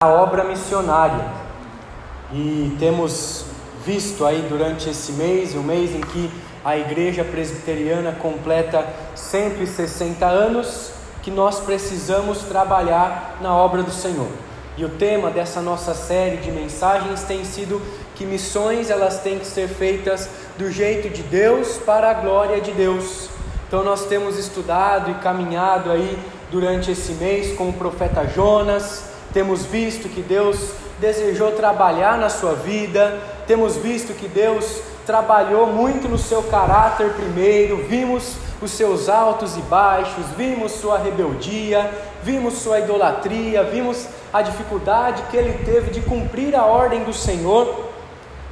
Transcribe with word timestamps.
a 0.00 0.06
obra 0.10 0.44
missionária. 0.44 1.24
E 2.32 2.76
temos 2.78 3.46
visto 3.84 4.24
aí 4.24 4.46
durante 4.48 4.88
esse 4.88 5.10
mês, 5.10 5.56
o 5.56 5.58
mês 5.58 5.92
em 5.92 6.00
que 6.00 6.30
a 6.64 6.78
Igreja 6.78 7.24
Presbiteriana 7.24 8.12
completa 8.12 8.86
160 9.16 10.24
anos, 10.24 10.92
que 11.20 11.32
nós 11.32 11.58
precisamos 11.58 12.42
trabalhar 12.42 13.38
na 13.40 13.52
obra 13.52 13.82
do 13.82 13.90
Senhor. 13.90 14.28
E 14.76 14.84
o 14.84 14.88
tema 14.88 15.32
dessa 15.32 15.60
nossa 15.60 15.92
série 15.94 16.36
de 16.36 16.52
mensagens 16.52 17.24
tem 17.24 17.44
sido 17.44 17.82
que 18.14 18.24
missões 18.24 18.90
elas 18.90 19.18
têm 19.18 19.40
que 19.40 19.46
ser 19.48 19.66
feitas 19.66 20.30
do 20.56 20.70
jeito 20.70 21.10
de 21.10 21.24
Deus 21.24 21.76
para 21.78 22.12
a 22.12 22.14
glória 22.14 22.60
de 22.60 22.70
Deus. 22.70 23.28
Então 23.66 23.82
nós 23.82 24.06
temos 24.06 24.38
estudado 24.38 25.10
e 25.10 25.14
caminhado 25.14 25.90
aí 25.90 26.16
durante 26.52 26.92
esse 26.92 27.14
mês 27.14 27.56
com 27.56 27.70
o 27.70 27.72
profeta 27.72 28.24
Jonas, 28.28 29.17
temos 29.32 29.64
visto 29.64 30.08
que 30.08 30.22
Deus 30.22 30.72
desejou 30.98 31.52
trabalhar 31.52 32.18
na 32.18 32.28
sua 32.28 32.54
vida, 32.54 33.18
temos 33.46 33.76
visto 33.76 34.12
que 34.14 34.28
Deus 34.28 34.80
trabalhou 35.06 35.66
muito 35.66 36.08
no 36.08 36.18
seu 36.18 36.42
caráter 36.42 37.12
primeiro, 37.14 37.78
vimos 37.88 38.34
os 38.60 38.72
seus 38.72 39.08
altos 39.08 39.56
e 39.56 39.60
baixos, 39.60 40.26
vimos 40.36 40.72
sua 40.72 40.98
rebeldia, 40.98 41.90
vimos 42.22 42.54
sua 42.54 42.80
idolatria, 42.80 43.62
vimos 43.62 44.06
a 44.32 44.42
dificuldade 44.42 45.22
que 45.30 45.36
ele 45.36 45.64
teve 45.64 45.90
de 45.90 46.00
cumprir 46.00 46.54
a 46.56 46.64
ordem 46.64 47.04
do 47.04 47.12
Senhor. 47.12 47.86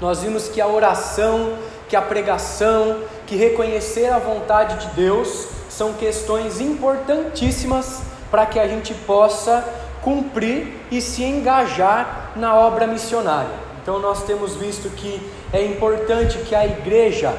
Nós 0.00 0.22
vimos 0.22 0.48
que 0.48 0.61
a 0.61 0.66
oração, 0.66 1.55
que 1.88 1.97
a 1.97 2.02
pregação, 2.02 3.00
que 3.27 3.36
reconhecer 3.36 4.06
a 4.06 4.19
vontade 4.19 4.86
de 4.86 4.95
Deus 4.95 5.48
são 5.69 5.92
questões 5.95 6.61
importantíssimas 6.61 8.00
para 8.30 8.47
que 8.47 8.58
a 8.58 8.66
gente 8.66 8.95
possa 8.95 9.64
cumprir 10.06 10.87
e 10.88 11.01
se 11.01 11.24
engajar 11.24 12.30
na 12.37 12.55
obra 12.55 12.87
missionária. 12.87 13.51
Então, 13.83 13.98
nós 13.98 14.23
temos 14.23 14.55
visto 14.55 14.88
que 14.91 15.20
é 15.53 15.64
importante 15.64 16.39
que 16.39 16.55
a 16.55 16.64
igreja 16.64 17.36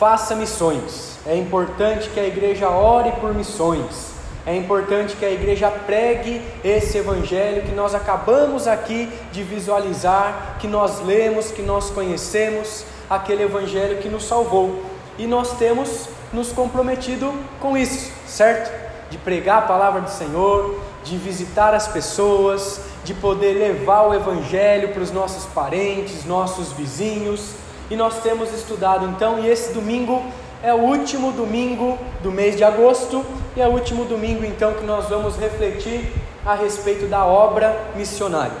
faça 0.00 0.34
missões, 0.34 1.20
é 1.24 1.36
importante 1.36 2.10
que 2.10 2.18
a 2.18 2.26
igreja 2.26 2.68
ore 2.68 3.12
por 3.20 3.32
missões, 3.32 4.10
é 4.44 4.56
importante 4.56 5.14
que 5.14 5.24
a 5.24 5.30
igreja 5.30 5.70
pregue 5.70 6.42
esse 6.64 6.98
evangelho 6.98 7.62
que 7.62 7.72
nós 7.72 7.94
acabamos 7.94 8.66
aqui 8.66 9.08
de 9.30 9.44
visualizar, 9.44 10.56
que 10.58 10.66
nós 10.66 11.00
lemos, 11.00 11.52
que 11.52 11.62
nós 11.62 11.88
conhecemos, 11.90 12.84
aquele 13.08 13.44
evangelho 13.44 13.98
que 13.98 14.08
nos 14.08 14.24
salvou. 14.24 14.82
E 15.16 15.28
nós 15.28 15.56
temos 15.56 16.08
nos 16.32 16.50
comprometido 16.50 17.32
com 17.60 17.76
isso, 17.76 18.10
certo? 18.26 18.72
De 19.08 19.18
pregar 19.18 19.58
a 19.58 19.66
palavra 19.66 20.00
do 20.00 20.10
Senhor, 20.10 20.80
de 21.04 21.16
visitar 21.16 21.74
as 21.74 21.88
pessoas, 21.88 22.80
de 23.04 23.14
poder 23.14 23.54
levar 23.54 24.02
o 24.02 24.14
Evangelho 24.14 24.90
para 24.90 25.02
os 25.02 25.10
nossos 25.10 25.44
parentes, 25.46 26.24
nossos 26.24 26.72
vizinhos. 26.72 27.54
E 27.90 27.96
nós 27.96 28.20
temos 28.22 28.52
estudado 28.52 29.06
então, 29.06 29.38
e 29.40 29.48
esse 29.48 29.72
domingo 29.72 30.22
é 30.62 30.72
o 30.72 30.78
último 30.78 31.32
domingo 31.32 31.98
do 32.22 32.30
mês 32.30 32.56
de 32.56 32.64
agosto, 32.64 33.24
e 33.56 33.60
é 33.60 33.66
o 33.66 33.72
último 33.72 34.04
domingo 34.04 34.44
então 34.44 34.74
que 34.74 34.84
nós 34.84 35.08
vamos 35.08 35.36
refletir 35.36 36.12
a 36.46 36.54
respeito 36.54 37.06
da 37.06 37.26
obra 37.26 37.76
missionária. 37.96 38.56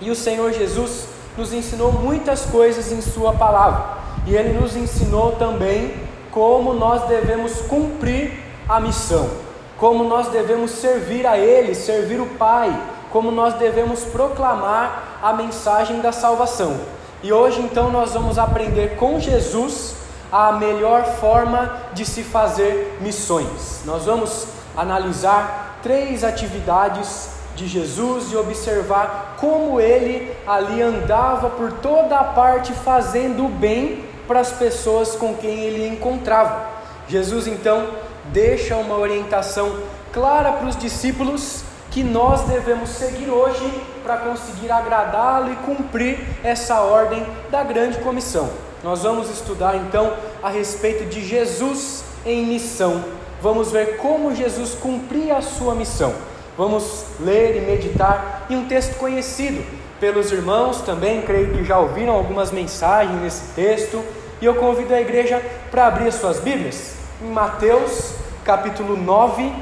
E 0.00 0.10
o 0.10 0.14
Senhor 0.14 0.52
Jesus 0.52 1.06
nos 1.36 1.52
ensinou 1.52 1.92
muitas 1.92 2.44
coisas 2.44 2.90
em 2.90 3.00
Sua 3.00 3.32
palavra, 3.32 3.98
e 4.26 4.34
Ele 4.34 4.58
nos 4.58 4.76
ensinou 4.76 5.32
também 5.32 5.94
como 6.30 6.74
nós 6.74 7.04
devemos 7.08 7.60
cumprir 7.62 8.44
a 8.68 8.80
missão 8.80 9.47
como 9.78 10.04
nós 10.04 10.28
devemos 10.28 10.72
servir 10.72 11.26
a 11.26 11.38
Ele, 11.38 11.74
servir 11.74 12.20
o 12.20 12.26
Pai, 12.26 12.76
como 13.10 13.30
nós 13.30 13.54
devemos 13.54 14.04
proclamar 14.04 15.18
a 15.22 15.32
mensagem 15.32 16.00
da 16.00 16.12
salvação. 16.12 16.78
E 17.22 17.32
hoje 17.32 17.60
então 17.60 17.90
nós 17.90 18.12
vamos 18.12 18.38
aprender 18.38 18.96
com 18.96 19.18
Jesus 19.18 19.96
a 20.30 20.52
melhor 20.52 21.04
forma 21.04 21.74
de 21.94 22.04
se 22.04 22.22
fazer 22.22 22.98
missões. 23.00 23.82
Nós 23.84 24.04
vamos 24.04 24.46
analisar 24.76 25.78
três 25.82 26.22
atividades 26.22 27.30
de 27.56 27.66
Jesus 27.66 28.30
e 28.30 28.36
observar 28.36 29.36
como 29.40 29.80
ele 29.80 30.32
ali 30.46 30.82
andava 30.82 31.50
por 31.50 31.72
toda 31.72 32.18
a 32.18 32.24
parte 32.24 32.72
fazendo 32.72 33.46
o 33.46 33.48
bem 33.48 34.04
para 34.28 34.40
as 34.40 34.52
pessoas 34.52 35.16
com 35.16 35.34
quem 35.34 35.60
ele 35.60 35.88
encontrava. 35.88 36.66
Jesus 37.08 37.46
então 37.46 37.88
deixa 38.32 38.76
uma 38.76 38.96
orientação 38.96 39.74
clara 40.12 40.52
para 40.52 40.66
os 40.66 40.76
discípulos 40.76 41.62
que 41.90 42.02
nós 42.02 42.42
devemos 42.42 42.90
seguir 42.90 43.30
hoje 43.30 43.82
para 44.02 44.18
conseguir 44.18 44.70
agradá-lo 44.70 45.52
e 45.52 45.56
cumprir 45.56 46.18
essa 46.42 46.80
ordem 46.80 47.26
da 47.50 47.62
grande 47.62 47.98
comissão. 47.98 48.50
Nós 48.82 49.02
vamos 49.02 49.30
estudar 49.30 49.76
então 49.76 50.14
a 50.42 50.48
respeito 50.48 51.06
de 51.06 51.24
Jesus 51.24 52.04
em 52.24 52.46
missão. 52.46 53.04
Vamos 53.40 53.72
ver 53.72 53.96
como 53.96 54.34
Jesus 54.34 54.74
cumpria 54.74 55.36
a 55.36 55.42
sua 55.42 55.74
missão. 55.74 56.14
Vamos 56.56 57.04
ler 57.20 57.56
e 57.56 57.60
meditar 57.60 58.46
em 58.50 58.56
um 58.56 58.66
texto 58.66 58.96
conhecido 58.98 59.64
pelos 60.00 60.30
irmãos 60.30 60.80
também, 60.82 61.22
creio 61.22 61.54
que 61.54 61.64
já 61.64 61.78
ouviram 61.78 62.14
algumas 62.14 62.52
mensagens 62.52 63.20
nesse 63.20 63.52
texto, 63.54 64.04
e 64.40 64.44
eu 64.44 64.54
convido 64.54 64.94
a 64.94 65.00
igreja 65.00 65.42
para 65.70 65.86
abrir 65.86 66.08
as 66.08 66.14
suas 66.14 66.38
Bíblias 66.38 66.97
em 67.20 67.30
Mateus 67.30 68.14
capítulo 68.44 68.96
9, 68.96 69.52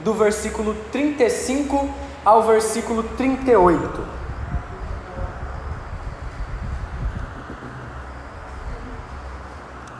do 0.00 0.14
versículo 0.14 0.74
35 0.92 1.88
ao 2.24 2.42
versículo 2.44 3.02
38. 3.02 4.14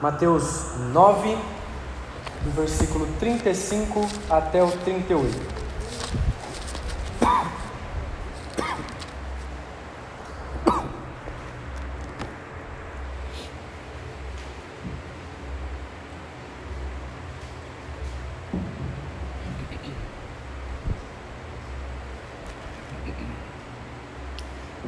Mateus 0.00 0.76
9, 0.92 1.36
do 2.42 2.50
versículo 2.52 3.06
35 3.18 4.06
até 4.30 4.62
o 4.62 4.70
38. 4.70 5.54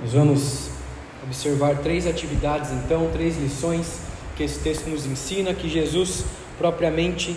Nós 0.06 0.14
vamos 0.14 0.68
observar 1.24 1.78
três 1.78 2.06
atividades, 2.06 2.70
então, 2.70 3.10
três 3.12 3.36
lições 3.36 4.02
que 4.36 4.44
esse 4.44 4.60
texto 4.60 4.86
nos 4.86 5.04
ensina, 5.04 5.52
que 5.52 5.68
Jesus 5.68 6.24
propriamente 6.56 7.36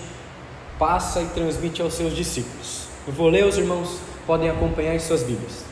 passa 0.77 1.19
e 1.19 1.25
transmite 1.29 1.81
aos 1.81 1.95
seus 1.95 2.15
discípulos. 2.15 2.83
Eu 3.07 3.13
vou 3.13 3.27
ler, 3.27 3.43
os 3.43 3.57
irmãos 3.57 3.97
podem 4.27 4.51
acompanhar 4.51 4.93
em 4.93 4.99
suas 4.99 5.23
Bíblias. 5.23 5.63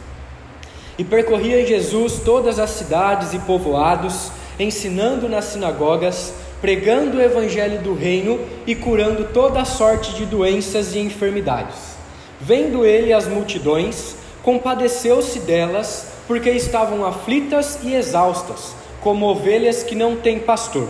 E 0.97 1.03
percorria 1.03 1.67
Jesus 1.67 2.19
todas 2.25 2.57
as 2.57 2.71
cidades 2.71 3.31
e 3.31 3.37
povoados, 3.37 4.31
ensinando 4.59 5.29
nas 5.29 5.45
sinagogas, 5.45 6.33
pregando 6.59 7.17
o 7.17 7.21
evangelho 7.21 7.79
do 7.83 7.93
reino 7.93 8.39
e 8.65 8.73
curando 8.73 9.25
toda 9.25 9.63
sorte 9.65 10.15
de 10.15 10.25
doenças 10.25 10.95
e 10.95 10.99
enfermidades. 10.99 11.95
Vendo 12.41 12.83
ele 12.83 13.13
as 13.13 13.27
multidões, 13.27 14.15
compadeceu-se 14.41 15.41
delas 15.41 16.16
porque 16.27 16.49
estavam 16.51 17.05
aflitas 17.05 17.79
e 17.81 17.95
exaustas, 17.95 18.75
como 19.01 19.25
ovelhas 19.25 19.83
que 19.83 19.95
não 19.95 20.17
têm 20.17 20.39
pastor. 20.39 20.89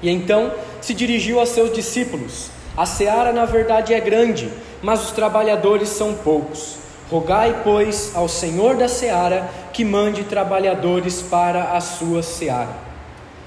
E 0.00 0.08
então 0.08 0.52
se 0.80 0.94
dirigiu 0.94 1.40
a 1.40 1.46
seus 1.46 1.72
discípulos: 1.72 2.50
A 2.76 2.86
seara, 2.86 3.32
na 3.32 3.44
verdade, 3.44 3.92
é 3.92 4.00
grande, 4.00 4.50
mas 4.80 5.04
os 5.04 5.10
trabalhadores 5.10 5.88
são 5.88 6.14
poucos. 6.14 6.78
Rogai, 7.10 7.62
pois, 7.64 8.12
ao 8.14 8.28
Senhor 8.28 8.76
da 8.76 8.86
seara 8.86 9.50
que 9.72 9.84
mande 9.84 10.22
trabalhadores 10.22 11.20
para 11.20 11.72
a 11.72 11.80
sua 11.80 12.22
seara. 12.22 12.90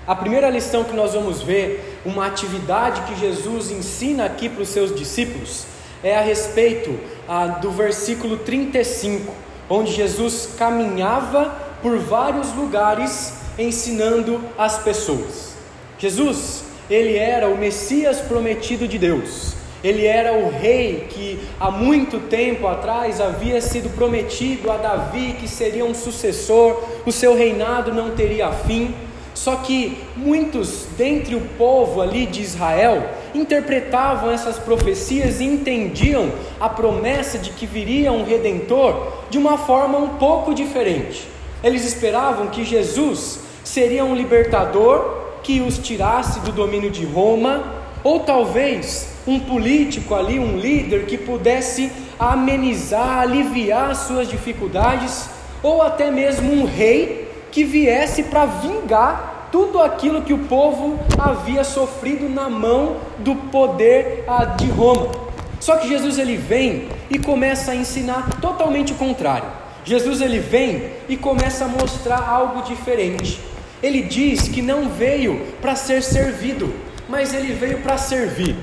A 0.06 0.14
primeira 0.14 0.50
lição 0.50 0.84
que 0.84 0.94
nós 0.94 1.14
vamos 1.14 1.42
ver, 1.42 2.02
uma 2.06 2.28
atividade 2.28 3.04
que 3.04 3.18
Jesus 3.18 3.72
ensina 3.72 4.26
aqui 4.26 4.50
para 4.50 4.64
os 4.64 4.68
seus 4.68 4.94
discípulos, 4.94 5.66
é 6.04 6.18
a 6.18 6.22
respeito 6.22 7.00
ah, 7.26 7.48
do 7.48 7.72
versículo 7.72 8.38
35 8.40 9.34
onde 9.70 9.92
Jesus 9.92 10.50
caminhava 10.58 11.54
por 11.82 11.98
vários 11.98 12.54
lugares 12.54 13.34
ensinando 13.58 14.42
as 14.58 14.80
pessoas. 14.80 15.54
Jesus, 15.98 16.64
ele 16.90 17.18
era 17.18 17.48
o 17.48 17.58
Messias 17.58 18.20
prometido 18.20 18.88
de 18.88 18.98
Deus. 18.98 19.54
Ele 19.84 20.06
era 20.06 20.34
o 20.34 20.50
rei 20.50 21.08
que 21.10 21.40
há 21.60 21.70
muito 21.70 22.20
tempo 22.30 22.68
atrás 22.68 23.20
havia 23.20 23.60
sido 23.60 23.90
prometido 23.90 24.72
a 24.72 24.78
Davi 24.78 25.36
que 25.38 25.48
seria 25.48 25.84
um 25.84 25.94
sucessor, 25.94 26.82
o 27.06 27.12
seu 27.12 27.36
reinado 27.36 27.94
não 27.94 28.12
teria 28.12 28.50
fim. 28.52 28.96
Só 29.34 29.56
que 29.58 29.98
muitos 30.16 30.86
dentre 30.98 31.36
o 31.36 31.42
povo 31.58 32.02
ali 32.02 32.26
de 32.26 32.42
Israel 32.42 33.10
interpretavam 33.34 34.32
essas 34.32 34.60
profecias 34.60 35.40
e 35.40 35.46
entendiam 35.46 36.32
a 36.60 36.70
promessa 36.70 37.38
de 37.38 37.50
que 37.52 37.66
viria 37.66 38.12
um 38.12 38.24
redentor 38.24 39.12
de 39.30 39.38
uma 39.38 39.58
forma 39.58 39.98
um 39.98 40.10
pouco 40.10 40.54
diferente. 40.54 41.28
Eles 41.64 41.86
esperavam 41.86 42.48
que 42.48 42.64
Jesus 42.64 43.40
seria 43.64 44.06
um 44.06 44.16
libertador 44.16 45.24
que 45.42 45.62
os 45.62 45.78
tirasse 45.78 46.40
do 46.42 46.52
domínio 46.52 46.92
de 46.92 47.06
Roma, 47.06 47.82
ou 48.04 48.20
talvez 48.22 49.10
um 49.26 49.40
político 49.40 50.14
ali, 50.14 50.40
um 50.40 50.58
líder 50.58 51.06
que 51.06 51.18
pudesse 51.18 51.92
amenizar, 52.20 53.20
aliviar 53.20 53.96
suas 53.96 54.28
dificuldades, 54.28 55.30
ou 55.62 55.82
até 55.82 56.12
mesmo 56.12 56.52
um 56.52 56.66
rei 56.66 57.33
que 57.54 57.64
viesse 57.64 58.24
para 58.24 58.46
vingar 58.48 59.50
tudo 59.52 59.80
aquilo 59.80 60.24
que 60.24 60.34
o 60.34 60.40
povo 60.40 61.00
havia 61.20 61.64
sofrido 61.64 62.28
na 62.28 62.50
mão 62.50 62.98
do 63.20 63.36
poder 63.36 64.24
ah, 64.28 64.44
de 64.44 64.68
Roma. 64.72 65.12
Só 65.60 65.78
que 65.78 65.88
Jesus 65.88 66.18
ele 66.18 66.36
vem 66.36 66.90
e 67.12 67.20
começa 67.20 67.72
a 67.72 67.76
ensinar 67.76 68.42
totalmente 68.42 68.92
o 68.92 68.96
contrário. 68.96 69.48
Jesus 69.86 70.20
ele 70.20 70.40
vem 70.40 70.90
e 71.08 71.16
começa 71.16 71.66
a 71.66 71.68
mostrar 71.68 72.28
algo 72.28 72.64
diferente. 72.64 73.40
Ele 73.84 74.02
diz 74.02 74.48
que 74.48 74.62
não 74.62 74.90
veio 74.90 75.40
para 75.62 75.76
ser 75.76 76.02
servido, 76.02 76.74
mas 77.08 77.36
ele 77.36 77.54
veio 77.54 77.82
para 77.82 78.00
servir. 78.00 78.56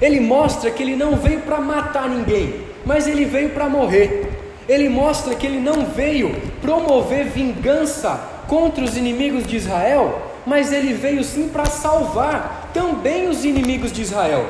Ele 0.00 0.18
mostra 0.18 0.68
que 0.68 0.82
ele 0.82 0.96
não 0.96 1.14
veio 1.14 1.42
para 1.42 1.60
matar 1.60 2.08
ninguém, 2.08 2.56
mas 2.84 3.06
ele 3.06 3.24
veio 3.24 3.50
para 3.50 3.68
morrer. 3.68 4.28
Ele 4.68 4.88
mostra 4.88 5.32
que 5.36 5.46
ele 5.46 5.60
não 5.60 5.86
veio 5.86 6.34
promover 6.60 7.26
vingança 7.26 8.31
contra 8.52 8.84
os 8.84 8.98
inimigos 8.98 9.46
de 9.46 9.56
Israel, 9.56 10.20
mas 10.44 10.74
ele 10.74 10.92
veio 10.92 11.24
sim 11.24 11.48
para 11.48 11.64
salvar 11.64 12.70
também 12.74 13.26
os 13.26 13.46
inimigos 13.46 13.90
de 13.90 14.02
Israel. 14.02 14.44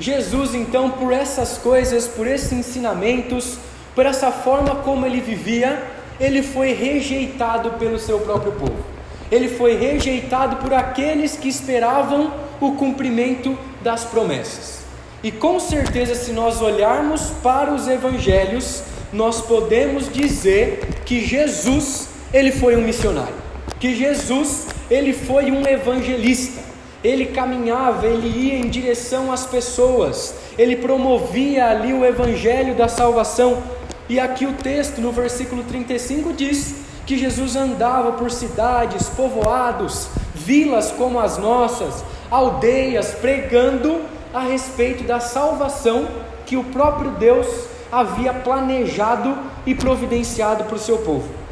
Jesus, 0.00 0.52
então, 0.52 0.90
por 0.90 1.12
essas 1.12 1.56
coisas, 1.56 2.08
por 2.08 2.26
esses 2.26 2.50
ensinamentos, 2.50 3.56
por 3.94 4.04
essa 4.04 4.32
forma 4.32 4.74
como 4.82 5.06
ele 5.06 5.20
vivia, 5.20 5.80
ele 6.18 6.42
foi 6.42 6.72
rejeitado 6.72 7.70
pelo 7.78 8.00
seu 8.00 8.18
próprio 8.18 8.50
povo. 8.50 8.84
Ele 9.30 9.48
foi 9.48 9.76
rejeitado 9.76 10.56
por 10.56 10.74
aqueles 10.74 11.36
que 11.36 11.48
esperavam 11.48 12.32
o 12.60 12.72
cumprimento 12.72 13.56
das 13.80 14.02
promessas. 14.02 14.80
E 15.22 15.30
com 15.30 15.60
certeza, 15.60 16.16
se 16.16 16.32
nós 16.32 16.60
olharmos 16.60 17.30
para 17.44 17.72
os 17.72 17.86
evangelhos, 17.86 18.82
nós 19.12 19.40
podemos 19.40 20.12
dizer 20.12 21.02
que 21.04 21.24
Jesus, 21.24 22.15
ele 22.36 22.52
foi 22.52 22.76
um 22.76 22.82
missionário, 22.82 23.34
que 23.80 23.94
Jesus, 23.94 24.66
ele 24.90 25.14
foi 25.14 25.50
um 25.50 25.66
evangelista. 25.66 26.60
Ele 27.02 27.26
caminhava, 27.26 28.06
ele 28.06 28.28
ia 28.28 28.58
em 28.58 28.68
direção 28.68 29.32
às 29.32 29.46
pessoas, 29.46 30.34
ele 30.58 30.76
promovia 30.76 31.68
ali 31.68 31.94
o 31.94 32.04
evangelho 32.04 32.74
da 32.74 32.88
salvação. 32.88 33.62
E 34.08 34.20
aqui 34.20 34.44
o 34.44 34.52
texto, 34.52 35.00
no 35.00 35.12
versículo 35.12 35.62
35, 35.64 36.32
diz 36.34 36.74
que 37.06 37.16
Jesus 37.16 37.56
andava 37.56 38.12
por 38.12 38.30
cidades, 38.30 39.08
povoados, 39.08 40.08
vilas 40.34 40.90
como 40.90 41.18
as 41.18 41.38
nossas, 41.38 42.04
aldeias, 42.30 43.12
pregando 43.12 44.02
a 44.34 44.40
respeito 44.40 45.04
da 45.04 45.20
salvação 45.20 46.06
que 46.44 46.56
o 46.56 46.64
próprio 46.64 47.12
Deus 47.12 47.46
havia 47.90 48.34
planejado 48.34 49.38
e 49.64 49.74
providenciado 49.74 50.64
para 50.64 50.76
o 50.76 50.78
seu 50.78 50.98
povo. 50.98 51.45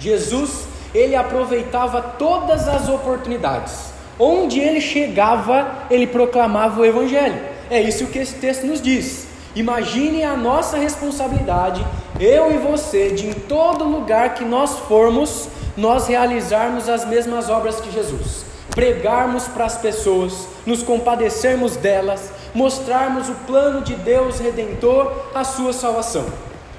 Jesus, 0.00 0.64
ele 0.94 1.14
aproveitava 1.14 2.02
todas 2.02 2.66
as 2.66 2.88
oportunidades. 2.88 3.90
Onde 4.18 4.58
ele 4.58 4.80
chegava, 4.80 5.86
ele 5.90 6.06
proclamava 6.06 6.80
o 6.80 6.84
evangelho. 6.84 7.40
É 7.70 7.80
isso 7.80 8.06
que 8.06 8.18
esse 8.18 8.34
texto 8.34 8.66
nos 8.66 8.82
diz. 8.82 9.28
Imagine 9.54 10.24
a 10.24 10.36
nossa 10.36 10.76
responsabilidade, 10.76 11.84
eu 12.18 12.52
e 12.52 12.58
você, 12.58 13.10
de 13.10 13.28
em 13.28 13.32
todo 13.32 13.84
lugar 13.84 14.34
que 14.34 14.44
nós 14.44 14.78
formos, 14.80 15.48
nós 15.76 16.06
realizarmos 16.06 16.88
as 16.88 17.04
mesmas 17.04 17.48
obras 17.48 17.80
que 17.80 17.90
Jesus 17.92 18.50
pregarmos 18.70 19.48
para 19.48 19.64
as 19.64 19.76
pessoas, 19.76 20.46
nos 20.64 20.82
compadecermos 20.82 21.76
delas, 21.76 22.30
mostrarmos 22.54 23.28
o 23.28 23.34
plano 23.46 23.82
de 23.82 23.94
Deus 23.94 24.38
redentor, 24.38 25.12
a 25.34 25.44
sua 25.44 25.72
salvação. 25.72 26.26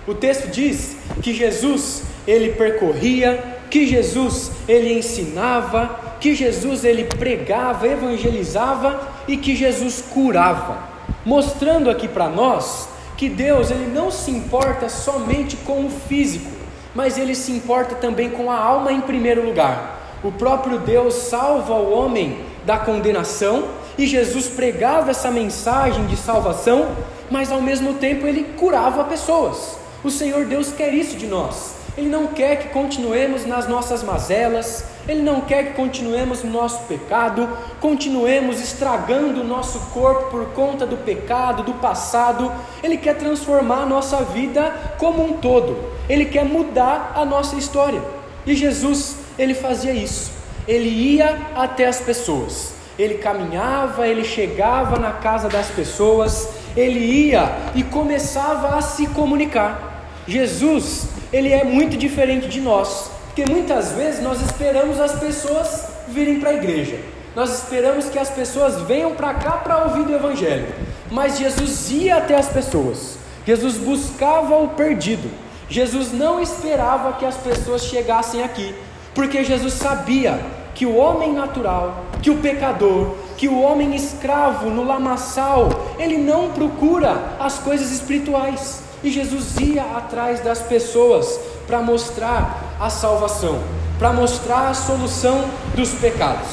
O 0.08 0.14
texto 0.14 0.48
diz 0.48 0.96
que 1.22 1.34
Jesus, 1.34 2.04
ele 2.28 2.54
percorria, 2.54 3.60
que 3.70 3.88
Jesus, 3.88 4.52
ele 4.68 4.94
ensinava, 4.94 6.18
que 6.20 6.36
Jesus, 6.36 6.84
ele 6.84 7.06
pregava, 7.06 7.88
evangelizava 7.88 9.00
e 9.28 9.38
que 9.38 9.56
Jesus 9.56 10.04
curava, 10.14 10.78
mostrando 11.26 11.90
aqui 11.90 12.08
para 12.08 12.28
nós 12.28 12.90
que 13.22 13.30
Deus, 13.30 13.70
ele 13.70 13.86
não 13.86 14.10
se 14.10 14.32
importa 14.32 14.90
somente 14.90 15.56
com 15.58 15.86
o 15.86 15.90
físico, 15.92 16.50
mas 16.96 17.20
ele 17.20 17.36
se 17.36 17.52
importa 17.52 17.94
também 17.94 18.32
com 18.32 18.50
a 18.50 18.58
alma 18.58 18.92
em 18.92 19.00
primeiro 19.00 19.46
lugar. 19.46 20.20
O 20.24 20.32
próprio 20.32 20.80
Deus 20.80 21.14
salva 21.14 21.74
o 21.76 21.94
homem 21.94 22.40
da 22.66 22.80
condenação 22.80 23.66
e 23.96 24.08
Jesus 24.08 24.48
pregava 24.48 25.12
essa 25.12 25.30
mensagem 25.30 26.08
de 26.08 26.18
salvação, 26.18 26.96
mas 27.30 27.52
ao 27.52 27.62
mesmo 27.62 27.94
tempo 27.94 28.26
ele 28.26 28.44
curava 28.58 29.04
pessoas. 29.04 29.78
O 30.04 30.10
Senhor 30.10 30.46
Deus 30.46 30.72
quer 30.72 30.92
isso 30.92 31.16
de 31.16 31.28
nós. 31.28 31.76
Ele 31.98 32.08
não 32.08 32.28
quer 32.28 32.58
que 32.58 32.70
continuemos 32.70 33.46
nas 33.46 33.68
nossas 33.68 34.02
mazelas, 34.02 34.86
Ele 35.08 35.22
não 35.22 35.42
quer 35.42 35.68
que 35.68 35.74
continuemos 35.74 36.44
no 36.44 36.52
nosso 36.52 36.84
pecado, 36.84 37.50
continuemos 37.80 38.62
estragando 38.62 39.42
o 39.42 39.44
nosso 39.44 39.80
corpo 39.92 40.30
por 40.32 40.46
conta 40.54 40.86
do 40.86 40.98
pecado, 40.98 41.64
do 41.64 41.74
passado. 41.74 42.52
Ele 42.82 42.98
quer 42.98 43.18
transformar 43.18 43.84
a 43.84 43.86
nossa 43.86 44.24
vida 44.24 44.96
como 44.98 45.24
um 45.24 45.34
todo, 45.34 45.78
Ele 46.08 46.26
quer 46.26 46.46
mudar 46.46 47.12
a 47.16 47.26
nossa 47.26 47.56
história. 47.56 48.02
E 48.46 48.56
Jesus 48.56 49.18
ele 49.38 49.54
fazia 49.54 49.94
isso. 49.94 50.32
Ele 50.68 50.90
ia 50.90 51.38
até 51.56 51.88
as 51.88 52.00
pessoas. 52.00 52.74
Ele 52.98 53.16
caminhava, 53.16 54.08
ele 54.08 54.24
chegava 54.24 55.00
na 55.00 55.12
casa 55.12 55.50
das 55.50 55.68
pessoas, 55.68 56.50
ele 56.76 57.00
ia 57.00 57.52
e 57.74 57.84
começava 57.84 58.76
a 58.76 58.82
se 58.82 59.08
comunicar. 59.08 59.91
Jesus, 60.32 61.08
ele 61.34 61.52
é 61.52 61.64
muito 61.64 61.98
diferente 61.98 62.48
de 62.48 62.62
nós, 62.62 63.12
porque 63.28 63.46
muitas 63.46 63.92
vezes 63.92 64.24
nós 64.24 64.42
esperamos 64.42 65.00
as 65.00 65.20
pessoas 65.20 65.88
virem 66.08 66.40
para 66.40 66.52
a 66.52 66.54
igreja. 66.54 67.00
Nós 67.36 67.54
esperamos 67.54 68.10
que 68.10 68.18
as 68.18 68.30
pessoas 68.30 68.82
venham 68.82 69.14
para 69.14 69.34
cá 69.34 69.52
para 69.52 69.86
ouvir 69.86 70.06
o 70.08 70.16
evangelho. 70.16 70.68
Mas 71.10 71.38
Jesus 71.38 71.92
ia 71.92 72.18
até 72.18 72.36
as 72.36 72.50
pessoas. 72.50 73.18
Jesus 73.46 73.78
buscava 73.78 74.58
o 74.58 74.70
perdido. 74.70 75.30
Jesus 75.70 76.12
não 76.12 76.42
esperava 76.42 77.14
que 77.14 77.26
as 77.26 77.38
pessoas 77.38 77.84
chegassem 77.86 78.44
aqui 78.44 78.74
porque 79.14 79.44
Jesus 79.44 79.74
sabia 79.74 80.40
que 80.74 80.86
o 80.86 80.96
homem 80.96 81.34
natural, 81.34 82.06
que 82.22 82.30
o 82.30 82.38
pecador, 82.38 83.16
que 83.38 83.48
o 83.48 83.62
homem 83.62 83.94
escravo 83.96 84.70
no 84.70 84.84
lamaçal, 84.84 85.70
ele 86.00 86.18
não 86.18 86.52
procura 86.52 87.36
as 87.40 87.60
coisas 87.60 87.92
espirituais. 87.92 88.91
E 89.04 89.10
Jesus 89.10 89.58
ia 89.58 89.84
atrás 89.84 90.40
das 90.42 90.62
pessoas 90.62 91.40
para 91.66 91.82
mostrar 91.82 92.76
a 92.80 92.90
salvação, 92.90 93.62
para 93.98 94.14
mostrar 94.14 94.70
a 94.70 94.74
solução 94.74 95.46
dos 95.76 95.92
pecados. 95.96 96.48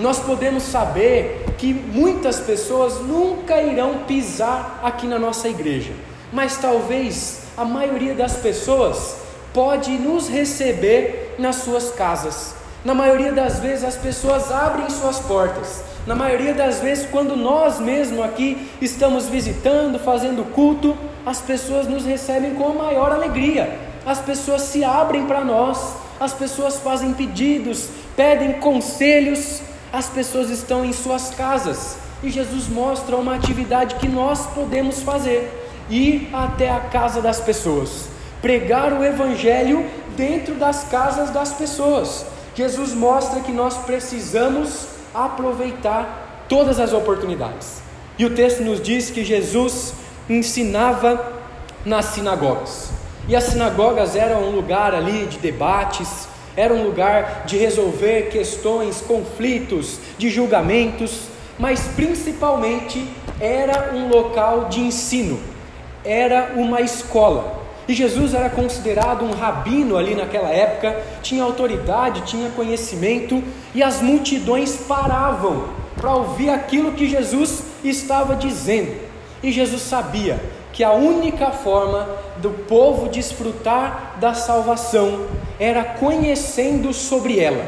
Nós 0.00 0.18
podemos 0.18 0.62
saber 0.62 1.44
que 1.58 1.72
muitas 1.72 2.40
pessoas 2.40 3.00
nunca 3.00 3.60
irão 3.62 4.04
pisar 4.06 4.80
aqui 4.82 5.06
na 5.06 5.18
nossa 5.18 5.48
igreja, 5.48 5.92
mas 6.32 6.56
talvez 6.56 7.42
a 7.56 7.64
maioria 7.64 8.14
das 8.14 8.36
pessoas 8.36 9.16
pode 9.52 9.90
nos 9.92 10.28
receber 10.28 11.34
nas 11.38 11.56
suas 11.56 11.90
casas. 11.90 12.54
Na 12.84 12.94
maioria 12.94 13.32
das 13.32 13.60
vezes 13.60 13.84
as 13.84 13.96
pessoas 13.96 14.50
abrem 14.50 14.88
suas 14.90 15.20
portas. 15.20 15.84
Na 16.06 16.16
maioria 16.16 16.52
das 16.52 16.80
vezes, 16.80 17.06
quando 17.08 17.36
nós 17.36 17.78
mesmos 17.78 18.24
aqui 18.24 18.68
estamos 18.80 19.26
visitando, 19.26 20.00
fazendo 20.00 20.44
culto, 20.52 20.96
as 21.24 21.40
pessoas 21.40 21.86
nos 21.86 22.04
recebem 22.04 22.54
com 22.54 22.70
a 22.70 22.84
maior 22.84 23.12
alegria. 23.12 23.78
As 24.04 24.20
pessoas 24.20 24.62
se 24.62 24.82
abrem 24.82 25.26
para 25.26 25.44
nós, 25.44 25.94
as 26.18 26.32
pessoas 26.32 26.78
fazem 26.78 27.12
pedidos, 27.14 27.88
pedem 28.16 28.54
conselhos, 28.54 29.60
as 29.92 30.08
pessoas 30.08 30.50
estão 30.50 30.84
em 30.84 30.92
suas 30.92 31.30
casas. 31.30 31.98
E 32.22 32.30
Jesus 32.30 32.68
mostra 32.68 33.16
uma 33.16 33.34
atividade 33.34 33.96
que 33.96 34.08
nós 34.08 34.46
podemos 34.46 35.02
fazer: 35.02 35.50
ir 35.88 36.28
até 36.32 36.70
a 36.70 36.80
casa 36.80 37.20
das 37.20 37.40
pessoas 37.40 38.12
pregar 38.42 38.92
o 38.92 39.04
Evangelho 39.04 39.88
dentro 40.16 40.56
das 40.56 40.82
casas 40.84 41.30
das 41.30 41.52
pessoas. 41.52 42.26
Jesus 42.54 42.92
mostra 42.92 43.40
que 43.40 43.52
nós 43.52 43.78
precisamos 43.78 44.88
aproveitar 45.14 46.44
todas 46.48 46.80
as 46.80 46.92
oportunidades. 46.92 47.80
E 48.18 48.26
o 48.26 48.34
texto 48.34 48.62
nos 48.62 48.82
diz 48.82 49.10
que 49.10 49.24
Jesus 49.24 49.94
ensinava 50.28 51.32
nas 51.84 52.06
sinagogas. 52.06 52.90
E 53.28 53.36
as 53.36 53.44
sinagogas 53.44 54.16
eram 54.16 54.42
um 54.42 54.50
lugar 54.50 54.94
ali 54.94 55.26
de 55.26 55.38
debates, 55.38 56.28
era 56.56 56.74
um 56.74 56.82
lugar 56.82 57.44
de 57.46 57.56
resolver 57.56 58.28
questões, 58.30 59.00
conflitos, 59.00 59.98
de 60.18 60.28
julgamentos, 60.28 61.28
mas 61.58 61.88
principalmente 61.94 63.06
era 63.40 63.92
um 63.94 64.08
local 64.08 64.66
de 64.66 64.80
ensino, 64.80 65.40
era 66.04 66.52
uma 66.56 66.80
escola. 66.80 67.62
E 67.88 67.94
Jesus 67.94 68.34
era 68.34 68.48
considerado 68.48 69.24
um 69.24 69.32
rabino 69.32 69.96
ali 69.96 70.14
naquela 70.14 70.50
época, 70.50 71.02
tinha 71.22 71.42
autoridade, 71.42 72.22
tinha 72.22 72.50
conhecimento, 72.50 73.42
e 73.74 73.82
as 73.82 74.00
multidões 74.00 74.76
paravam 74.88 75.68
para 75.96 76.14
ouvir 76.14 76.50
aquilo 76.50 76.92
que 76.92 77.08
Jesus 77.08 77.64
estava 77.82 78.34
dizendo. 78.36 79.11
E 79.42 79.50
Jesus 79.50 79.82
sabia 79.82 80.40
que 80.72 80.84
a 80.84 80.92
única 80.92 81.50
forma 81.50 82.08
do 82.38 82.50
povo 82.50 83.08
desfrutar 83.08 84.16
da 84.20 84.34
salvação 84.34 85.26
era 85.58 85.84
conhecendo 85.84 86.92
sobre 86.92 87.38
ela, 87.38 87.66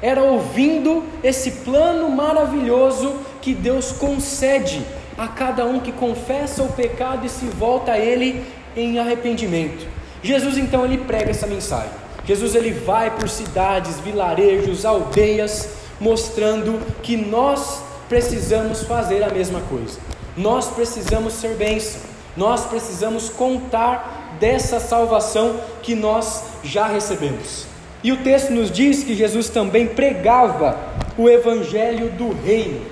era 0.00 0.22
ouvindo 0.22 1.04
esse 1.22 1.50
plano 1.50 2.08
maravilhoso 2.08 3.16
que 3.42 3.54
Deus 3.54 3.92
concede 3.92 4.82
a 5.18 5.28
cada 5.28 5.64
um 5.66 5.80
que 5.80 5.92
confessa 5.92 6.62
o 6.62 6.72
pecado 6.72 7.26
e 7.26 7.28
se 7.28 7.46
volta 7.46 7.92
a 7.92 7.98
Ele 7.98 8.44
em 8.76 8.98
arrependimento. 8.98 9.86
Jesus 10.22 10.58
então 10.58 10.84
ele 10.84 10.98
prega 10.98 11.30
essa 11.30 11.46
mensagem. 11.46 11.90
Jesus 12.24 12.54
ele 12.54 12.72
vai 12.72 13.10
por 13.16 13.28
cidades, 13.28 14.00
vilarejos, 14.00 14.84
aldeias, 14.84 15.68
mostrando 16.00 16.80
que 17.02 17.16
nós 17.16 17.82
precisamos 18.08 18.82
fazer 18.82 19.22
a 19.22 19.30
mesma 19.30 19.60
coisa. 19.60 19.98
Nós 20.36 20.68
precisamos 20.68 21.32
ser 21.34 21.54
bênção. 21.54 22.00
Nós 22.36 22.66
precisamos 22.66 23.30
contar 23.30 24.36
dessa 24.38 24.78
salvação 24.78 25.58
que 25.82 25.94
nós 25.94 26.44
já 26.62 26.86
recebemos. 26.86 27.66
E 28.04 28.12
o 28.12 28.18
texto 28.18 28.50
nos 28.50 28.70
diz 28.70 29.02
que 29.02 29.14
Jesus 29.14 29.48
também 29.48 29.86
pregava 29.86 30.78
o 31.16 31.28
evangelho 31.28 32.10
do 32.10 32.32
reino. 32.32 32.82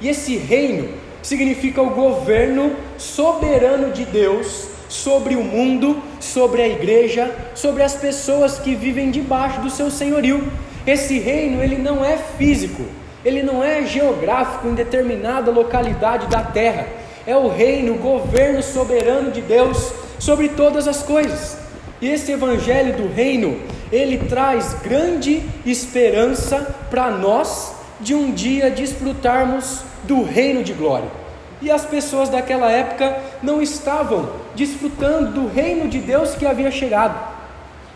E 0.00 0.08
esse 0.08 0.36
reino 0.36 0.88
significa 1.22 1.82
o 1.82 1.90
governo 1.90 2.74
soberano 2.96 3.92
de 3.92 4.04
Deus 4.04 4.68
sobre 4.88 5.36
o 5.36 5.42
mundo, 5.42 6.02
sobre 6.20 6.62
a 6.62 6.68
igreja, 6.68 7.34
sobre 7.54 7.82
as 7.82 7.94
pessoas 7.94 8.58
que 8.58 8.74
vivem 8.74 9.10
debaixo 9.10 9.60
do 9.60 9.70
seu 9.70 9.90
senhorio. 9.90 10.50
Esse 10.86 11.18
reino, 11.18 11.62
ele 11.62 11.76
não 11.76 12.04
é 12.04 12.16
físico, 12.16 12.84
ele 13.24 13.42
não 13.42 13.62
é 13.64 13.84
geográfico 13.86 14.68
em 14.68 14.74
determinada 14.74 15.50
localidade 15.50 16.26
da 16.26 16.42
terra. 16.42 16.86
É 17.26 17.34
o 17.36 17.48
reino, 17.48 17.94
o 17.94 17.98
governo 17.98 18.62
soberano 18.62 19.30
de 19.30 19.40
Deus 19.40 19.92
sobre 20.18 20.50
todas 20.50 20.86
as 20.86 21.02
coisas. 21.02 21.56
E 22.00 22.08
esse 22.08 22.32
evangelho 22.32 22.96
do 22.96 23.08
reino, 23.08 23.58
ele 23.90 24.18
traz 24.28 24.74
grande 24.82 25.42
esperança 25.64 26.74
para 26.90 27.10
nós 27.10 27.74
de 28.00 28.14
um 28.14 28.32
dia 28.32 28.70
desfrutarmos 28.70 29.80
do 30.02 30.22
reino 30.22 30.62
de 30.62 30.74
glória. 30.74 31.08
E 31.62 31.70
as 31.70 31.86
pessoas 31.86 32.28
daquela 32.28 32.70
época 32.70 33.16
não 33.42 33.62
estavam 33.62 34.28
desfrutando 34.54 35.32
do 35.32 35.48
reino 35.48 35.88
de 35.88 35.98
Deus 35.98 36.34
que 36.34 36.44
havia 36.44 36.70
chegado. 36.70 37.18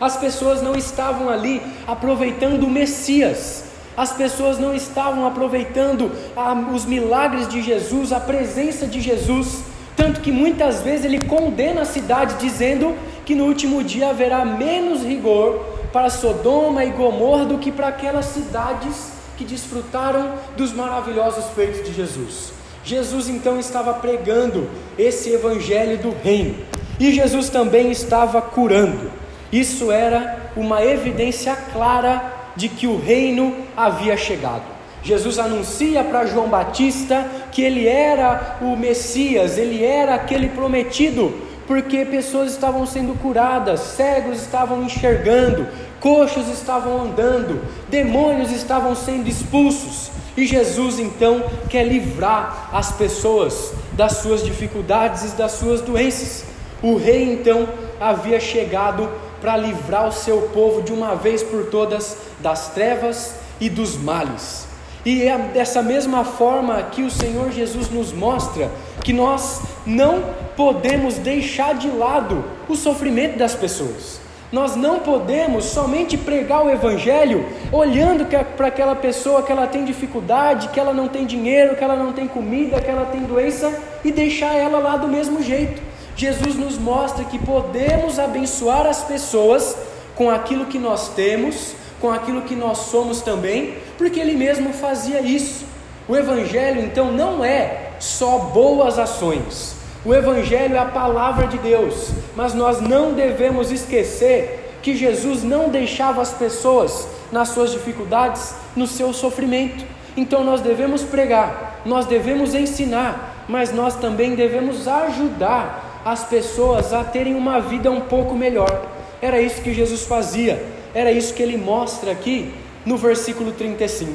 As 0.01 0.17
pessoas 0.17 0.61
não 0.61 0.75
estavam 0.75 1.29
ali 1.29 1.61
aproveitando 1.85 2.63
o 2.63 2.69
Messias. 2.69 3.68
As 3.99 4.13
pessoas 4.13 4.57
não 4.57 4.73
estavam 4.73 5.27
aproveitando 5.27 6.09
a, 6.33 6.53
os 6.53 6.85
milagres 6.85 7.49
de 7.49 7.61
Jesus, 7.61 8.13
a 8.13 8.19
presença 8.21 8.87
de 8.87 9.01
Jesus. 9.01 9.59
Tanto 9.93 10.21
que 10.21 10.31
muitas 10.31 10.81
vezes 10.81 11.03
ele 11.03 11.19
condena 11.25 11.81
a 11.81 11.85
cidade, 11.85 12.35
dizendo 12.39 12.95
que 13.25 13.35
no 13.35 13.43
último 13.43 13.83
dia 13.83 14.11
haverá 14.11 14.45
menos 14.45 15.01
rigor 15.01 15.65
para 15.91 16.09
Sodoma 16.09 16.85
e 16.85 16.91
Gomorra 16.91 17.43
do 17.43 17.57
que 17.57 17.73
para 17.73 17.89
aquelas 17.89 18.27
cidades 18.27 19.11
que 19.37 19.43
desfrutaram 19.43 20.31
dos 20.55 20.71
maravilhosos 20.71 21.47
feitos 21.53 21.83
de 21.85 21.93
Jesus. 21.93 22.53
Jesus 22.85 23.27
então 23.27 23.59
estava 23.59 23.95
pregando 23.95 24.69
esse 24.97 25.29
evangelho 25.29 25.97
do 25.97 26.15
reino 26.23 26.55
e 26.97 27.11
Jesus 27.11 27.49
também 27.49 27.91
estava 27.91 28.41
curando. 28.41 29.11
Isso 29.51 29.91
era 29.91 30.51
uma 30.55 30.81
evidência 30.85 31.53
clara 31.73 32.38
de 32.59 32.67
que 32.67 32.85
o 32.85 32.99
reino 32.99 33.55
havia 33.75 34.17
chegado. 34.17 34.63
Jesus 35.01 35.39
anuncia 35.39 36.03
para 36.03 36.25
João 36.25 36.49
Batista 36.49 37.25
que 37.53 37.61
ele 37.61 37.87
era 37.87 38.57
o 38.61 38.75
Messias, 38.75 39.57
ele 39.57 39.81
era 39.81 40.15
aquele 40.15 40.49
prometido, 40.49 41.33
porque 41.65 42.03
pessoas 42.03 42.51
estavam 42.51 42.85
sendo 42.85 43.17
curadas, 43.17 43.79
cegos 43.79 44.41
estavam 44.41 44.83
enxergando, 44.83 45.67
coxos 46.01 46.49
estavam 46.49 47.01
andando, 47.01 47.61
demônios 47.87 48.51
estavam 48.51 48.93
sendo 48.93 49.29
expulsos. 49.29 50.11
E 50.35 50.45
Jesus 50.45 50.99
então 50.99 51.41
quer 51.69 51.83
livrar 51.83 52.69
as 52.73 52.91
pessoas 52.91 53.71
das 53.93 54.17
suas 54.17 54.43
dificuldades 54.43 55.31
e 55.31 55.37
das 55.37 55.53
suas 55.53 55.79
doenças. 55.79 56.43
O 56.83 56.97
rei 56.97 57.23
então 57.23 57.69
havia 58.01 58.39
chegado 58.39 59.09
para 59.41 59.57
livrar 59.57 60.07
o 60.07 60.11
seu 60.11 60.49
povo 60.53 60.81
de 60.81 60.91
uma 60.91 61.15
vez 61.15 61.43
por 61.43 61.65
todas 61.67 62.17
das 62.39 62.69
trevas 62.69 63.35
e 63.59 63.69
dos 63.69 63.97
males. 63.97 64.67
E 65.05 65.23
é 65.23 65.37
dessa 65.37 65.81
mesma 65.81 66.23
forma 66.25 66.81
que 66.83 67.03
o 67.03 67.09
Senhor 67.09 67.51
Jesus 67.51 67.89
nos 67.89 68.11
mostra 68.11 68.69
que 69.03 69.13
nós 69.13 69.61
não 69.85 70.23
podemos 70.57 71.15
deixar 71.15 71.73
de 71.73 71.89
lado 71.89 72.43
o 72.67 72.75
sofrimento 72.75 73.37
das 73.37 73.55
pessoas. 73.55 74.19
Nós 74.51 74.75
não 74.75 74.99
podemos 74.99 75.65
somente 75.65 76.17
pregar 76.17 76.65
o 76.65 76.69
Evangelho 76.69 77.45
olhando 77.71 78.25
para 78.57 78.67
aquela 78.67 78.95
pessoa 78.95 79.43
que 79.43 79.51
ela 79.51 79.67
tem 79.67 79.85
dificuldade, 79.85 80.69
que 80.69 80.79
ela 80.79 80.91
não 80.91 81.07
tem 81.07 81.23
dinheiro, 81.25 81.75
que 81.75 81.83
ela 81.83 81.95
não 81.95 82.11
tem 82.11 82.27
comida, 82.27 82.81
que 82.81 82.89
ela 82.89 83.05
tem 83.05 83.21
doença 83.21 83.71
e 84.03 84.11
deixar 84.11 84.55
ela 84.55 84.79
lá 84.79 84.97
do 84.97 85.07
mesmo 85.07 85.41
jeito. 85.43 85.88
Jesus 86.19 86.57
nos 86.57 86.77
mostra 86.77 87.23
que 87.23 87.39
podemos 87.39 88.19
abençoar 88.19 88.85
as 88.85 89.05
pessoas 89.05 89.73
com 90.17 90.29
aquilo 90.29 90.65
que 90.65 90.77
nós 90.77 91.07
temos, 91.13 91.73
com 92.01 92.11
aquilo 92.11 92.41
que 92.41 92.57
nós 92.57 92.77
somos 92.79 93.21
também, 93.21 93.77
porque 93.97 94.19
Ele 94.19 94.33
mesmo 94.33 94.73
fazia 94.73 95.21
isso. 95.21 95.63
O 96.09 96.17
Evangelho 96.17 96.81
então 96.81 97.09
não 97.09 97.41
é 97.41 97.91
só 98.01 98.37
boas 98.37 98.99
ações, 98.99 99.77
o 100.03 100.13
Evangelho 100.13 100.75
é 100.75 100.79
a 100.79 100.85
palavra 100.85 101.47
de 101.47 101.57
Deus, 101.57 102.09
mas 102.35 102.53
nós 102.53 102.81
não 102.81 103.13
devemos 103.13 103.71
esquecer 103.71 104.75
que 104.81 104.97
Jesus 104.97 105.41
não 105.41 105.69
deixava 105.69 106.21
as 106.21 106.33
pessoas 106.33 107.07
nas 107.31 107.47
suas 107.47 107.71
dificuldades, 107.71 108.55
no 108.75 108.87
seu 108.87 109.13
sofrimento. 109.13 109.85
Então 110.17 110.43
nós 110.43 110.59
devemos 110.59 111.01
pregar, 111.01 111.79
nós 111.85 112.05
devemos 112.05 112.53
ensinar, 112.53 113.45
mas 113.47 113.71
nós 113.71 113.95
também 113.95 114.35
devemos 114.35 114.85
ajudar 114.85 115.88
as 116.03 116.23
pessoas 116.23 116.93
a 116.93 117.03
terem 117.03 117.35
uma 117.35 117.59
vida 117.59 117.91
um 117.91 118.01
pouco 118.01 118.35
melhor. 118.35 118.87
Era 119.21 119.41
isso 119.41 119.61
que 119.61 119.73
Jesus 119.73 120.05
fazia, 120.05 120.65
era 120.93 121.11
isso 121.11 121.33
que 121.33 121.43
ele 121.43 121.57
mostra 121.57 122.11
aqui 122.11 122.53
no 122.85 122.97
versículo 122.97 123.51
35. 123.51 124.11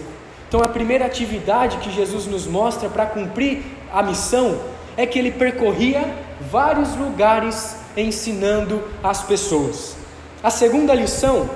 Então 0.49 0.61
a 0.61 0.69
primeira 0.69 1.05
atividade 1.05 1.79
que 1.79 1.91
Jesus 1.91 2.27
nos 2.27 2.47
mostra 2.47 2.89
para 2.89 3.07
cumprir 3.07 3.63
a 3.93 4.03
missão 4.03 4.59
é 4.97 5.07
que 5.07 5.19
ele 5.19 5.33
percorria 5.33 6.05
vários 6.51 6.95
lugares 6.97 7.77
ensinando 7.97 8.83
as 9.03 9.23
pessoas. 9.23 9.97
A 10.43 10.51
segunda 10.51 10.95
lição 10.95 11.49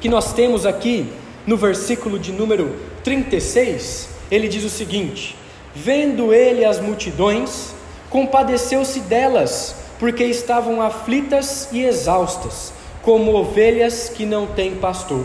que 0.00 0.08
nós 0.08 0.32
temos 0.32 0.64
aqui 0.64 1.12
no 1.46 1.56
versículo 1.56 2.18
de 2.18 2.32
número 2.32 2.76
36, 3.02 4.08
ele 4.30 4.48
diz 4.48 4.64
o 4.64 4.70
seguinte: 4.70 5.36
Vendo 5.74 6.32
ele 6.32 6.64
as 6.64 6.80
multidões, 6.80 7.74
compadeceu-se 8.10 9.00
delas, 9.00 9.76
porque 9.98 10.24
estavam 10.24 10.82
aflitas 10.82 11.68
e 11.70 11.84
exaustas, 11.84 12.72
como 13.02 13.34
ovelhas 13.34 14.08
que 14.08 14.26
não 14.26 14.48
têm 14.48 14.74
pastor. 14.74 15.24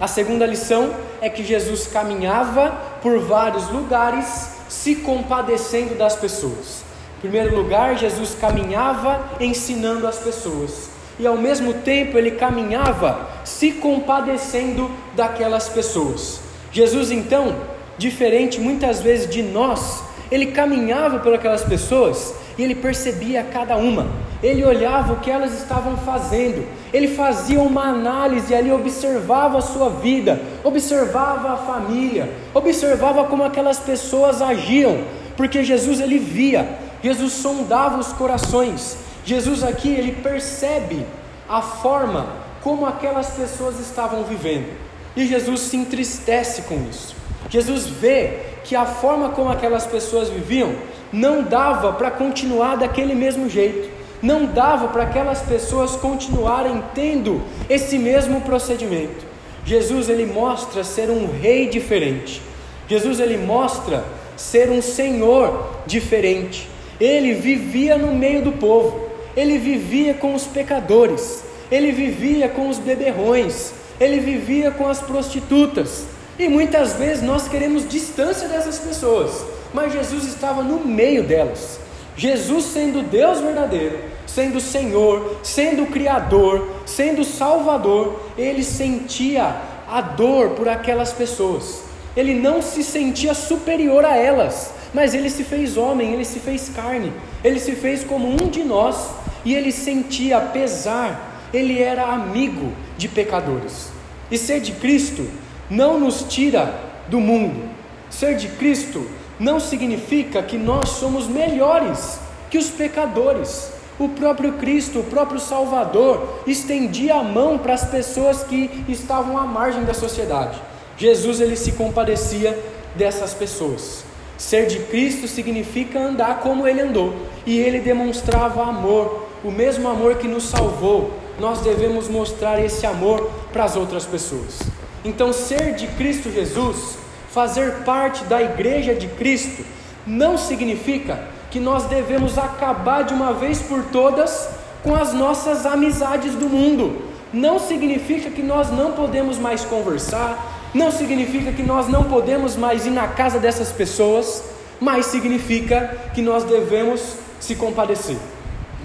A 0.00 0.08
segunda 0.08 0.44
lição 0.44 0.92
é 1.22 1.30
que 1.30 1.44
Jesus 1.44 1.86
caminhava 1.86 2.70
por 3.00 3.18
vários 3.20 3.70
lugares, 3.70 4.50
se 4.68 4.96
compadecendo 4.96 5.94
das 5.94 6.16
pessoas. 6.16 6.84
Em 7.18 7.20
primeiro 7.20 7.56
lugar, 7.56 7.96
Jesus 7.96 8.36
caminhava 8.38 9.30
ensinando 9.40 10.06
as 10.06 10.18
pessoas, 10.18 10.90
e 11.18 11.26
ao 11.26 11.36
mesmo 11.36 11.72
tempo 11.72 12.18
ele 12.18 12.32
caminhava 12.32 13.30
se 13.44 13.72
compadecendo 13.72 14.90
daquelas 15.14 15.68
pessoas. 15.68 16.40
Jesus, 16.72 17.10
então, 17.10 17.54
diferente 17.96 18.60
muitas 18.60 19.00
vezes 19.00 19.30
de 19.30 19.42
nós, 19.42 20.02
ele 20.30 20.46
caminhava 20.46 21.18
por 21.18 21.34
aquelas 21.34 21.64
pessoas 21.64 22.34
e 22.58 22.62
ele 22.62 22.74
percebia 22.74 23.44
cada 23.44 23.76
uma, 23.76 24.06
ele 24.42 24.64
olhava 24.64 25.12
o 25.12 25.20
que 25.20 25.30
elas 25.30 25.52
estavam 25.52 25.96
fazendo, 25.98 26.66
ele 26.92 27.08
fazia 27.08 27.60
uma 27.60 27.84
análise 27.84 28.54
ali, 28.54 28.72
observava 28.72 29.58
a 29.58 29.62
sua 29.62 29.90
vida, 29.90 30.40
observava 30.64 31.52
a 31.52 31.56
família, 31.56 32.30
observava 32.54 33.24
como 33.24 33.44
aquelas 33.44 33.78
pessoas 33.78 34.40
agiam, 34.40 34.98
porque 35.36 35.62
Jesus 35.62 36.00
ele 36.00 36.18
via 36.18 36.86
Jesus 37.06 37.34
sondava 37.34 37.98
os 37.98 38.08
corações. 38.08 38.96
Jesus 39.24 39.62
aqui 39.62 39.88
ele 39.88 40.12
percebe 40.12 41.06
a 41.48 41.62
forma 41.62 42.26
como 42.62 42.86
aquelas 42.86 43.30
pessoas 43.30 43.78
estavam 43.78 44.24
vivendo. 44.24 44.68
E 45.14 45.26
Jesus 45.26 45.60
se 45.60 45.76
entristece 45.76 46.62
com 46.62 46.84
isso. 46.90 47.14
Jesus 47.48 47.86
vê 47.86 48.55
que 48.66 48.74
a 48.74 48.84
forma 48.84 49.28
como 49.28 49.48
aquelas 49.48 49.86
pessoas 49.86 50.28
viviam 50.28 50.74
não 51.12 51.44
dava 51.44 51.92
para 51.92 52.10
continuar 52.10 52.76
daquele 52.76 53.14
mesmo 53.14 53.48
jeito, 53.48 53.88
não 54.20 54.44
dava 54.44 54.88
para 54.88 55.04
aquelas 55.04 55.40
pessoas 55.40 55.94
continuarem 55.94 56.82
tendo 56.92 57.40
esse 57.70 57.96
mesmo 57.96 58.40
procedimento. 58.40 59.24
Jesus 59.64 60.08
ele 60.08 60.26
mostra 60.26 60.82
ser 60.82 61.10
um 61.10 61.28
rei 61.30 61.68
diferente. 61.68 62.42
Jesus 62.88 63.20
ele 63.20 63.36
mostra 63.36 64.04
ser 64.36 64.68
um 64.68 64.82
senhor 64.82 65.70
diferente. 65.86 66.68
Ele 67.00 67.34
vivia 67.34 67.96
no 67.96 68.12
meio 68.14 68.42
do 68.42 68.52
povo. 68.52 69.08
Ele 69.36 69.58
vivia 69.58 70.14
com 70.14 70.34
os 70.34 70.44
pecadores. 70.44 71.44
Ele 71.70 71.92
vivia 71.92 72.48
com 72.48 72.68
os 72.68 72.78
beberrões. 72.78 73.72
Ele 74.00 74.18
vivia 74.18 74.72
com 74.72 74.88
as 74.88 75.00
prostitutas. 75.00 76.15
E 76.38 76.48
muitas 76.48 76.94
vezes 76.94 77.22
nós 77.22 77.48
queremos 77.48 77.88
distância 77.88 78.48
dessas 78.48 78.78
pessoas, 78.78 79.44
mas 79.72 79.92
Jesus 79.92 80.24
estava 80.24 80.62
no 80.62 80.80
meio 80.80 81.24
delas. 81.24 81.80
Jesus, 82.16 82.64
sendo 82.66 83.02
Deus 83.02 83.40
verdadeiro, 83.40 83.98
sendo 84.26 84.60
Senhor, 84.60 85.38
sendo 85.42 85.86
Criador, 85.86 86.68
sendo 86.84 87.24
Salvador, 87.24 88.20
ele 88.36 88.62
sentia 88.62 89.56
a 89.88 90.00
dor 90.00 90.50
por 90.50 90.68
aquelas 90.68 91.12
pessoas. 91.12 91.82
Ele 92.16 92.34
não 92.34 92.62
se 92.62 92.82
sentia 92.82 93.34
superior 93.34 94.04
a 94.04 94.16
elas, 94.16 94.72
mas 94.92 95.14
ele 95.14 95.28
se 95.28 95.44
fez 95.44 95.76
homem, 95.76 96.12
ele 96.12 96.24
se 96.24 96.38
fez 96.38 96.70
carne, 96.74 97.12
ele 97.44 97.60
se 97.60 97.72
fez 97.72 98.02
como 98.02 98.28
um 98.28 98.48
de 98.48 98.62
nós 98.62 99.10
e 99.44 99.54
ele 99.54 99.70
sentia 99.70 100.40
pesar, 100.40 101.48
ele 101.52 101.80
era 101.80 102.04
amigo 102.04 102.72
de 102.96 103.08
pecadores. 103.08 103.90
E 104.30 104.38
ser 104.38 104.60
de 104.60 104.72
Cristo 104.72 105.28
não 105.70 105.98
nos 105.98 106.24
tira 106.28 106.74
do 107.08 107.20
mundo. 107.20 107.68
Ser 108.10 108.36
de 108.36 108.48
Cristo 108.48 109.06
não 109.38 109.60
significa 109.60 110.42
que 110.42 110.56
nós 110.56 110.90
somos 110.90 111.26
melhores 111.26 112.18
que 112.50 112.58
os 112.58 112.70
pecadores. 112.70 113.72
O 113.98 114.10
próprio 114.10 114.54
Cristo, 114.54 115.00
o 115.00 115.04
próprio 115.04 115.40
Salvador, 115.40 116.40
estendia 116.46 117.16
a 117.16 117.22
mão 117.22 117.58
para 117.58 117.74
as 117.74 117.84
pessoas 117.84 118.42
que 118.42 118.84
estavam 118.88 119.38
à 119.38 119.44
margem 119.44 119.84
da 119.84 119.94
sociedade. 119.94 120.60
Jesus 120.98 121.40
ele 121.40 121.56
se 121.56 121.72
compadecia 121.72 122.58
dessas 122.94 123.34
pessoas. 123.34 124.04
Ser 124.36 124.66
de 124.66 124.80
Cristo 124.80 125.26
significa 125.26 125.98
andar 125.98 126.40
como 126.40 126.66
ele 126.66 126.82
andou, 126.82 127.14
e 127.46 127.58
ele 127.58 127.80
demonstrava 127.80 128.62
amor, 128.64 129.28
o 129.42 129.50
mesmo 129.50 129.88
amor 129.88 130.16
que 130.16 130.28
nos 130.28 130.44
salvou. 130.44 131.12
Nós 131.40 131.60
devemos 131.60 132.08
mostrar 132.08 132.62
esse 132.62 132.86
amor 132.86 133.30
para 133.52 133.64
as 133.64 133.76
outras 133.76 134.04
pessoas. 134.04 134.58
Então, 135.04 135.32
ser 135.32 135.74
de 135.74 135.86
Cristo 135.88 136.30
Jesus, 136.30 136.98
fazer 137.30 137.84
parte 137.84 138.24
da 138.24 138.42
igreja 138.42 138.94
de 138.94 139.06
Cristo, 139.08 139.64
não 140.06 140.38
significa 140.38 141.28
que 141.50 141.60
nós 141.60 141.84
devemos 141.84 142.38
acabar 142.38 143.02
de 143.04 143.14
uma 143.14 143.32
vez 143.32 143.60
por 143.62 143.84
todas 143.84 144.48
com 144.82 144.94
as 144.94 145.12
nossas 145.12 145.66
amizades 145.66 146.34
do 146.34 146.48
mundo. 146.48 147.02
Não 147.32 147.58
significa 147.58 148.30
que 148.30 148.42
nós 148.42 148.70
não 148.70 148.92
podemos 148.92 149.38
mais 149.38 149.64
conversar, 149.64 150.70
não 150.72 150.90
significa 150.90 151.52
que 151.52 151.62
nós 151.62 151.88
não 151.88 152.04
podemos 152.04 152.56
mais 152.56 152.86
ir 152.86 152.90
na 152.90 153.08
casa 153.08 153.38
dessas 153.38 153.72
pessoas, 153.72 154.44
mas 154.80 155.06
significa 155.06 155.96
que 156.14 156.22
nós 156.22 156.44
devemos 156.44 157.16
se 157.40 157.54
compadecer. 157.54 158.16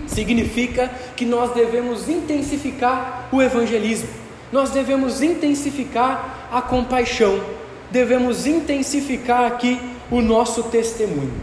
Significa 0.07 0.89
que 1.15 1.25
nós 1.25 1.53
devemos 1.53 2.09
intensificar 2.09 3.29
o 3.31 3.41
evangelismo 3.41 4.20
nós 4.51 4.71
devemos 4.71 5.21
intensificar 5.21 6.49
a 6.51 6.61
compaixão, 6.61 7.41
devemos 7.89 8.45
intensificar 8.45 9.45
aqui 9.45 9.79
o 10.09 10.21
nosso 10.21 10.63
testemunho. 10.63 11.33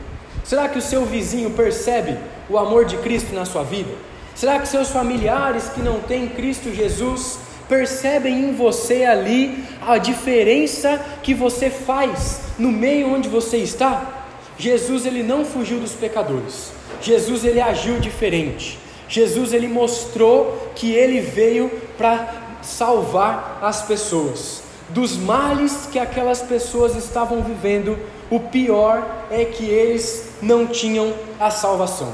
Será 0.45 0.69
que 0.69 0.79
o 0.79 0.83
seu 0.83 1.05
vizinho 1.05 1.51
percebe 1.51 2.17
o 2.49 2.59
amor 2.59 2.85
de 2.85 2.97
Cristo 2.99 3.35
na 3.35 3.45
sua 3.45 3.63
vida? 3.63 3.91
Será 4.35 4.59
que 4.59 4.69
seus 4.69 4.91
familiares 4.91 5.69
que 5.69 5.81
não 5.81 6.01
têm 6.01 6.29
Cristo 6.29 6.73
Jesus 6.73 7.39
percebem 7.69 8.49
em 8.49 8.55
você 8.55 9.05
ali 9.05 9.65
a 9.87 9.99
diferença 9.99 11.05
que 11.23 11.35
você 11.35 11.69
faz 11.69 12.41
no 12.59 12.71
meio 12.71 13.13
onde 13.13 13.29
você 13.29 13.59
está? 13.59 14.27
Jesus 14.57 15.07
ele 15.07 15.23
não 15.23 15.45
fugiu 15.45 15.79
dos 15.79 15.93
pecadores. 15.93 16.73
Jesus 17.01 17.45
ele 17.45 17.61
agiu 17.61 17.99
diferente. 18.01 18.79
Jesus 19.09 19.53
ele 19.53 19.69
mostrou 19.69 20.73
que 20.75 20.93
ele 20.93 21.21
veio 21.21 21.71
para 21.97 22.48
salvar 22.63 23.59
as 23.63 23.83
pessoas 23.83 24.63
dos 24.91 25.17
males 25.17 25.89
que 25.91 25.99
aquelas 25.99 26.41
pessoas 26.41 26.97
estavam 26.97 27.43
vivendo. 27.43 27.99
O 28.31 28.41
pior 28.41 29.27
é 29.31 29.45
que 29.45 29.65
eles 29.65 30.31
não 30.41 30.67
tinham 30.67 31.13
a 31.39 31.51
salvação. 31.51 32.13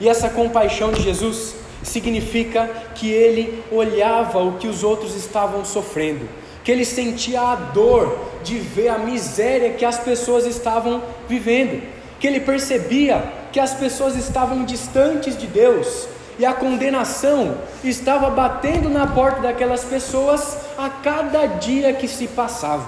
E 0.00 0.08
essa 0.08 0.28
compaixão 0.28 0.92
de 0.92 1.02
Jesus 1.02 1.54
significa 1.82 2.68
que 2.94 3.10
ele 3.10 3.62
olhava 3.70 4.42
o 4.42 4.58
que 4.58 4.68
os 4.68 4.84
outros 4.84 5.14
estavam 5.14 5.64
sofrendo, 5.64 6.28
que 6.62 6.70
ele 6.70 6.84
sentia 6.84 7.40
a 7.40 7.54
dor 7.54 8.18
de 8.42 8.58
ver 8.58 8.88
a 8.88 8.98
miséria 8.98 9.72
que 9.72 9.84
as 9.84 9.98
pessoas 9.98 10.46
estavam 10.46 11.02
vivendo, 11.28 11.82
que 12.20 12.26
ele 12.26 12.40
percebia 12.40 13.24
que 13.52 13.60
as 13.60 13.74
pessoas 13.74 14.16
estavam 14.16 14.64
distantes 14.64 15.36
de 15.36 15.46
Deus, 15.46 16.08
e 16.38 16.46
a 16.46 16.52
condenação 16.52 17.56
estava 17.84 18.30
batendo 18.30 18.88
na 18.88 19.06
porta 19.06 19.42
daquelas 19.42 19.84
pessoas 19.84 20.56
a 20.78 20.88
cada 20.88 21.46
dia 21.46 21.92
que 21.92 22.08
se 22.08 22.26
passava. 22.28 22.86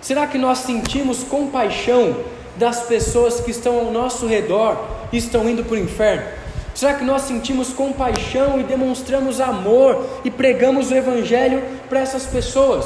Será 0.00 0.26
que 0.26 0.38
nós 0.38 0.58
sentimos 0.58 1.24
compaixão 1.24 2.16
das 2.56 2.82
pessoas 2.82 3.40
que 3.40 3.50
estão 3.50 3.78
ao 3.78 3.90
nosso 3.90 4.26
redor 4.26 4.78
e 5.12 5.16
estão 5.16 5.48
indo 5.48 5.64
para 5.64 5.74
o 5.74 5.78
inferno? 5.78 6.26
Será 6.74 6.94
que 6.94 7.04
nós 7.04 7.22
sentimos 7.22 7.72
compaixão 7.72 8.58
e 8.58 8.64
demonstramos 8.64 9.40
amor 9.40 10.06
e 10.24 10.30
pregamos 10.30 10.90
o 10.90 10.94
Evangelho 10.94 11.62
para 11.88 12.00
essas 12.00 12.26
pessoas? 12.26 12.84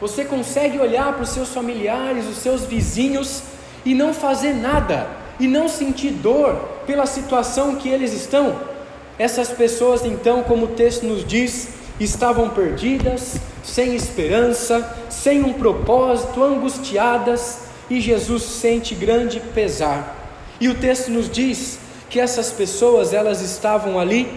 Você 0.00 0.24
consegue 0.24 0.78
olhar 0.78 1.12
para 1.12 1.22
os 1.22 1.30
seus 1.30 1.48
familiares, 1.50 2.26
os 2.26 2.38
seus 2.38 2.64
vizinhos 2.64 3.42
e 3.84 3.94
não 3.94 4.14
fazer 4.14 4.54
nada, 4.54 5.06
e 5.38 5.46
não 5.46 5.68
sentir 5.68 6.10
dor 6.10 6.54
pela 6.86 7.06
situação 7.06 7.76
que 7.76 7.88
eles 7.88 8.12
estão? 8.12 8.67
Essas 9.18 9.48
pessoas, 9.48 10.04
então, 10.04 10.44
como 10.44 10.66
o 10.66 10.68
texto 10.68 11.04
nos 11.04 11.26
diz, 11.26 11.70
estavam 11.98 12.50
perdidas, 12.50 13.36
sem 13.64 13.96
esperança, 13.96 14.96
sem 15.10 15.42
um 15.42 15.52
propósito, 15.52 16.44
angustiadas, 16.44 17.62
e 17.90 18.00
Jesus 18.00 18.44
sente 18.44 18.94
grande 18.94 19.40
pesar. 19.40 20.14
E 20.60 20.68
o 20.68 20.74
texto 20.74 21.10
nos 21.10 21.28
diz 21.28 21.80
que 22.08 22.20
essas 22.20 22.52
pessoas, 22.52 23.12
elas 23.12 23.40
estavam 23.40 23.98
ali 23.98 24.30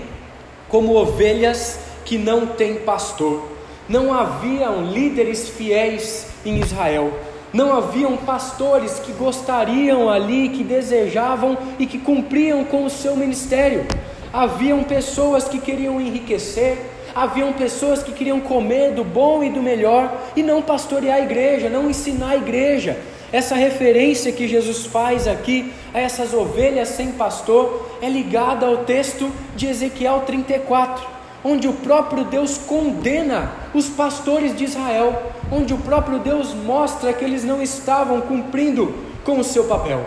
como 0.68 0.96
ovelhas 0.96 1.78
que 2.04 2.18
não 2.18 2.48
têm 2.48 2.76
pastor. 2.76 3.48
Não 3.88 4.12
haviam 4.12 4.86
líderes 4.86 5.48
fiéis 5.48 6.26
em 6.44 6.60
Israel. 6.60 7.14
Não 7.54 7.76
haviam 7.76 8.16
pastores 8.18 9.00
que 9.00 9.12
gostariam 9.12 10.10
ali, 10.10 10.50
que 10.50 10.64
desejavam 10.64 11.58
e 11.78 11.86
que 11.86 12.00
cumpriam 12.00 12.64
com 12.64 12.86
o 12.86 12.90
seu 12.90 13.16
ministério 13.16 13.86
haviam 14.34 14.84
pessoas 14.84 15.48
que 15.48 15.60
queriam 15.60 16.00
enriquecer, 16.00 16.78
haviam 17.14 17.52
pessoas 17.54 18.02
que 18.02 18.14
queriam 18.14 18.40
comer 18.40 18.94
do 18.94 19.04
bom 19.04 19.44
e 19.44 19.50
do 19.50 19.62
melhor 19.62 20.12
e 20.36 20.42
não 20.42 20.62
pastorear 20.62 21.18
a 21.18 21.22
igreja, 21.22 21.70
não 21.70 21.90
ensinar 21.90 22.30
a 22.30 22.38
igreja. 22.38 22.98
Essa 23.32 23.56
referência 23.56 24.32
que 24.32 24.48
Jesus 24.48 24.86
faz 24.86 25.28
aqui 25.28 25.74
a 25.94 26.00
essas 26.00 26.34
ovelhas 26.34 26.90
sem 26.90 27.14
pastor 27.14 27.98
é 28.02 28.10
ligada 28.10 28.66
ao 28.66 28.78
texto 28.78 29.32
de 29.56 29.68
Ezequiel 29.68 30.24
34, 30.26 31.06
onde 31.44 31.68
o 31.68 31.74
próprio 31.74 32.26
Deus 32.26 32.58
condena 32.58 33.52
os 33.74 33.88
pastores 33.88 34.56
de 34.56 34.66
Israel, 34.66 35.22
onde 35.52 35.74
o 35.74 35.78
próprio 35.78 36.20
Deus 36.20 36.54
mostra 36.54 37.14
que 37.14 37.24
eles 37.24 37.44
não 37.44 37.62
estavam 37.62 38.20
cumprindo 38.22 38.94
com 39.24 39.40
o 39.40 39.44
seu 39.44 39.64
papel. 39.64 40.04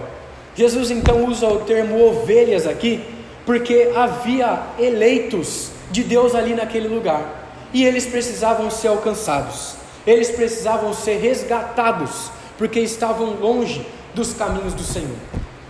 Jesus 0.55 0.91
então 0.91 1.25
usa 1.25 1.49
o 1.49 1.61
termo 1.61 2.07
ovelhas 2.07 2.67
aqui 2.67 3.14
porque 3.47 3.93
havia 3.95 4.63
eleitos 4.79 5.71
de 5.91 6.03
Deus 6.03 6.35
ali 6.35 6.55
naquele 6.55 6.89
lugar 6.89 7.45
e 7.73 7.85
eles 7.85 8.07
precisavam 8.07 8.71
ser 8.71 8.89
alcançados, 8.89 9.75
eles 10.07 10.31
precisavam 10.31 10.95
ser 10.95 11.19
resgatados, 11.19 12.31
porque 12.57 12.81
estavam 12.81 13.35
longe 13.41 13.85
dos 14.15 14.33
caminhos 14.33 14.73
do 14.75 14.85
Senhor. 14.85 15.17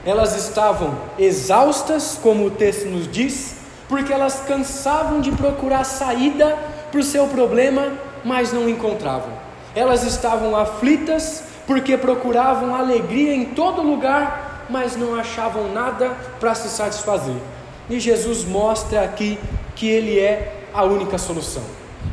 Elas 0.04 0.36
estavam 0.36 0.94
exaustas, 1.18 2.18
como 2.22 2.44
o 2.44 2.50
texto 2.50 2.86
nos 2.86 3.10
diz, 3.10 3.56
porque 3.88 4.12
elas 4.12 4.42
cansavam 4.46 5.20
de 5.20 5.32
procurar 5.32 5.84
saída 5.84 6.58
para 6.90 7.00
o 7.00 7.04
seu 7.04 7.26
problema, 7.26 7.92
mas 8.22 8.52
não 8.52 8.68
encontravam. 8.68 9.32
Elas 9.74 10.04
estavam 10.04 10.54
aflitas 10.54 11.44
porque 11.66 11.96
procuravam 11.96 12.74
alegria 12.74 13.34
em 13.34 13.46
todo 13.46 13.82
lugar, 13.82 14.66
mas 14.68 14.94
não 14.94 15.14
achavam 15.14 15.72
nada 15.72 16.10
para 16.38 16.54
se 16.54 16.68
satisfazer. 16.68 17.36
E 17.88 18.00
Jesus 18.00 18.44
mostra 18.44 19.02
aqui 19.02 19.38
que 19.76 19.88
Ele 19.88 20.18
é 20.18 20.64
a 20.72 20.84
única 20.84 21.18
solução. 21.18 21.62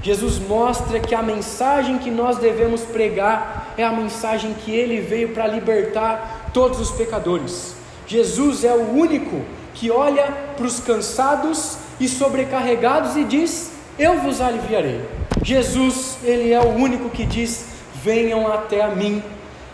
Jesus 0.03 0.39
mostra 0.39 0.99
que 0.99 1.13
a 1.13 1.21
mensagem 1.21 1.99
que 1.99 2.09
nós 2.09 2.37
devemos 2.37 2.81
pregar 2.81 3.73
é 3.77 3.83
a 3.83 3.91
mensagem 3.91 4.53
que 4.53 4.71
ele 4.71 4.99
veio 4.99 5.29
para 5.29 5.45
libertar 5.47 6.49
todos 6.53 6.79
os 6.79 6.91
pecadores. 6.91 7.75
Jesus 8.07 8.63
é 8.63 8.73
o 8.73 8.91
único 8.91 9.41
que 9.75 9.91
olha 9.91 10.25
para 10.57 10.65
os 10.65 10.79
cansados 10.79 11.77
e 11.99 12.07
sobrecarregados 12.07 13.15
e 13.15 13.23
diz: 13.23 13.71
Eu 13.97 14.19
vos 14.19 14.41
aliviarei. 14.41 15.01
Jesus, 15.43 16.17
ele 16.23 16.51
é 16.51 16.59
o 16.59 16.69
único 16.69 17.09
que 17.09 17.25
diz: 17.25 17.65
Venham 18.03 18.51
até 18.51 18.81
a 18.81 18.89
mim, 18.89 19.23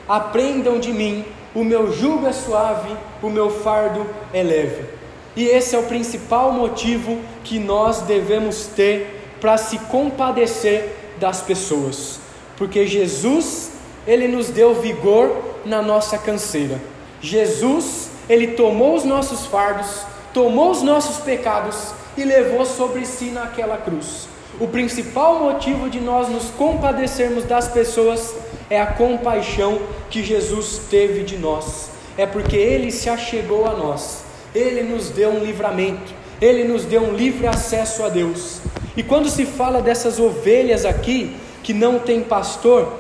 aprendam 0.07 0.77
de 0.77 0.91
mim, 0.91 1.23
o 1.55 1.63
meu 1.63 1.93
jugo 1.93 2.27
é 2.27 2.33
suave, 2.33 2.93
o 3.23 3.29
meu 3.29 3.49
fardo 3.49 4.05
é 4.33 4.43
leve. 4.43 4.96
E 5.37 5.45
esse 5.45 5.75
é 5.75 5.79
o 5.79 5.83
principal 5.83 6.51
motivo 6.51 7.19
que 7.43 7.59
nós 7.59 8.01
devemos 8.01 8.65
ter 8.75 9.35
para 9.39 9.55
se 9.55 9.77
compadecer 9.77 10.95
das 11.19 11.43
pessoas, 11.43 12.19
porque 12.57 12.87
Jesus, 12.87 13.73
ele 14.07 14.27
nos 14.27 14.49
deu 14.49 14.73
vigor 14.73 15.31
na 15.63 15.79
nossa 15.79 16.17
canseira. 16.17 16.81
Jesus, 17.21 18.09
ele 18.27 18.47
tomou 18.47 18.95
os 18.95 19.03
nossos 19.03 19.45
fardos, 19.45 20.01
tomou 20.33 20.71
os 20.71 20.81
nossos 20.81 21.17
pecados 21.17 21.91
e 22.17 22.23
levou 22.23 22.65
sobre 22.65 23.05
si 23.05 23.25
naquela 23.25 23.77
cruz. 23.77 24.27
O 24.59 24.67
principal 24.67 25.39
motivo 25.39 25.87
de 25.87 25.99
nós 25.99 26.29
nos 26.29 26.45
compadecermos 26.45 27.43
das 27.43 27.67
pessoas 27.67 28.33
é 28.71 28.81
a 28.81 28.87
compaixão 28.87 29.79
que 30.09 30.23
Jesus 30.23 30.81
teve 30.89 31.21
de 31.21 31.37
nós. 31.37 31.91
É 32.17 32.25
porque 32.25 32.55
ele 32.55 32.91
se 32.91 33.07
achegou 33.07 33.67
a 33.67 33.73
nós. 33.73 34.25
Ele 34.57 34.81
nos 34.81 35.11
deu 35.11 35.29
um 35.29 35.45
livramento, 35.45 36.11
ele 36.41 36.63
nos 36.63 36.83
deu 36.83 37.03
um 37.03 37.13
livre 37.13 37.45
acesso 37.45 38.03
a 38.03 38.09
Deus. 38.09 38.59
E 38.95 39.03
quando 39.03 39.29
se 39.29 39.45
fala 39.45 39.83
dessas 39.83 40.19
ovelhas 40.19 40.83
aqui, 40.83 41.37
que 41.61 41.75
não 41.75 41.99
tem 41.99 42.21
pastor, 42.21 42.91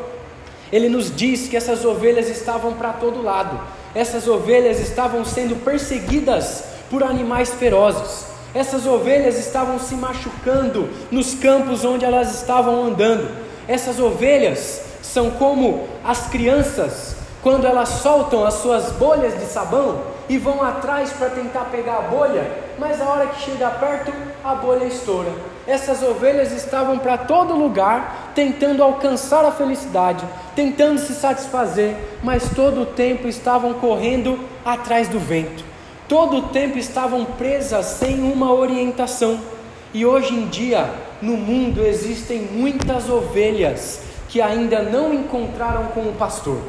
ele 0.71 0.87
nos 0.87 1.13
diz 1.15 1.47
que 1.47 1.57
essas 1.57 1.83
ovelhas 1.83 2.29
estavam 2.29 2.73
para 2.73 2.93
todo 2.93 3.23
lado, 3.23 3.59
essas 3.95 4.27
ovelhas 4.27 4.79
estavam 4.79 5.25
sendo 5.25 5.55
perseguidas 5.65 6.63
por 6.91 7.01
animais 7.01 7.51
ferozes, 7.55 8.27
essas 8.53 8.85
ovelhas 8.85 9.39
estavam 9.39 9.79
se 9.79 9.95
machucando 9.95 10.87
nos 11.09 11.33
campos 11.33 11.83
onde 11.83 12.05
elas 12.05 12.35
estavam 12.35 12.83
andando, 12.83 13.27
essas 13.67 13.99
ovelhas 13.99 14.83
são 15.01 15.31
como 15.31 15.87
as 16.03 16.27
crianças 16.27 17.15
quando 17.41 17.65
elas 17.65 17.89
soltam 17.89 18.45
as 18.45 18.55
suas 18.55 18.91
bolhas 18.91 19.33
de 19.39 19.45
sabão 19.45 20.16
e 20.29 20.37
vão 20.37 20.61
atrás 20.61 21.11
para 21.13 21.29
tentar 21.29 21.65
pegar 21.65 21.97
a 21.97 22.01
bolha, 22.01 22.45
mas 22.77 23.01
a 23.01 23.05
hora 23.05 23.27
que 23.27 23.41
chega 23.41 23.69
perto, 23.69 24.11
a 24.43 24.55
bolha 24.55 24.85
estoura. 24.85 25.31
Essas 25.65 26.01
ovelhas 26.01 26.51
estavam 26.51 26.97
para 26.97 27.17
todo 27.17 27.55
lugar, 27.55 28.31
tentando 28.33 28.83
alcançar 28.83 29.43
a 29.45 29.51
felicidade, 29.51 30.25
tentando 30.55 30.99
se 30.99 31.13
satisfazer, 31.13 31.95
mas 32.23 32.49
todo 32.55 32.81
o 32.81 32.85
tempo 32.85 33.27
estavam 33.27 33.73
correndo 33.73 34.39
atrás 34.65 35.07
do 35.07 35.19
vento. 35.19 35.63
Todo 36.07 36.37
o 36.37 36.41
tempo 36.49 36.77
estavam 36.77 37.25
presas 37.25 37.85
sem 37.85 38.21
uma 38.31 38.53
orientação. 38.53 39.39
E 39.93 40.05
hoje 40.05 40.33
em 40.33 40.47
dia, 40.47 40.89
no 41.21 41.35
mundo 41.35 41.85
existem 41.85 42.41
muitas 42.41 43.09
ovelhas 43.09 44.01
que 44.29 44.41
ainda 44.41 44.81
não 44.81 45.13
encontraram 45.13 45.87
com 45.87 46.01
o 46.01 46.13
pastor. 46.13 46.59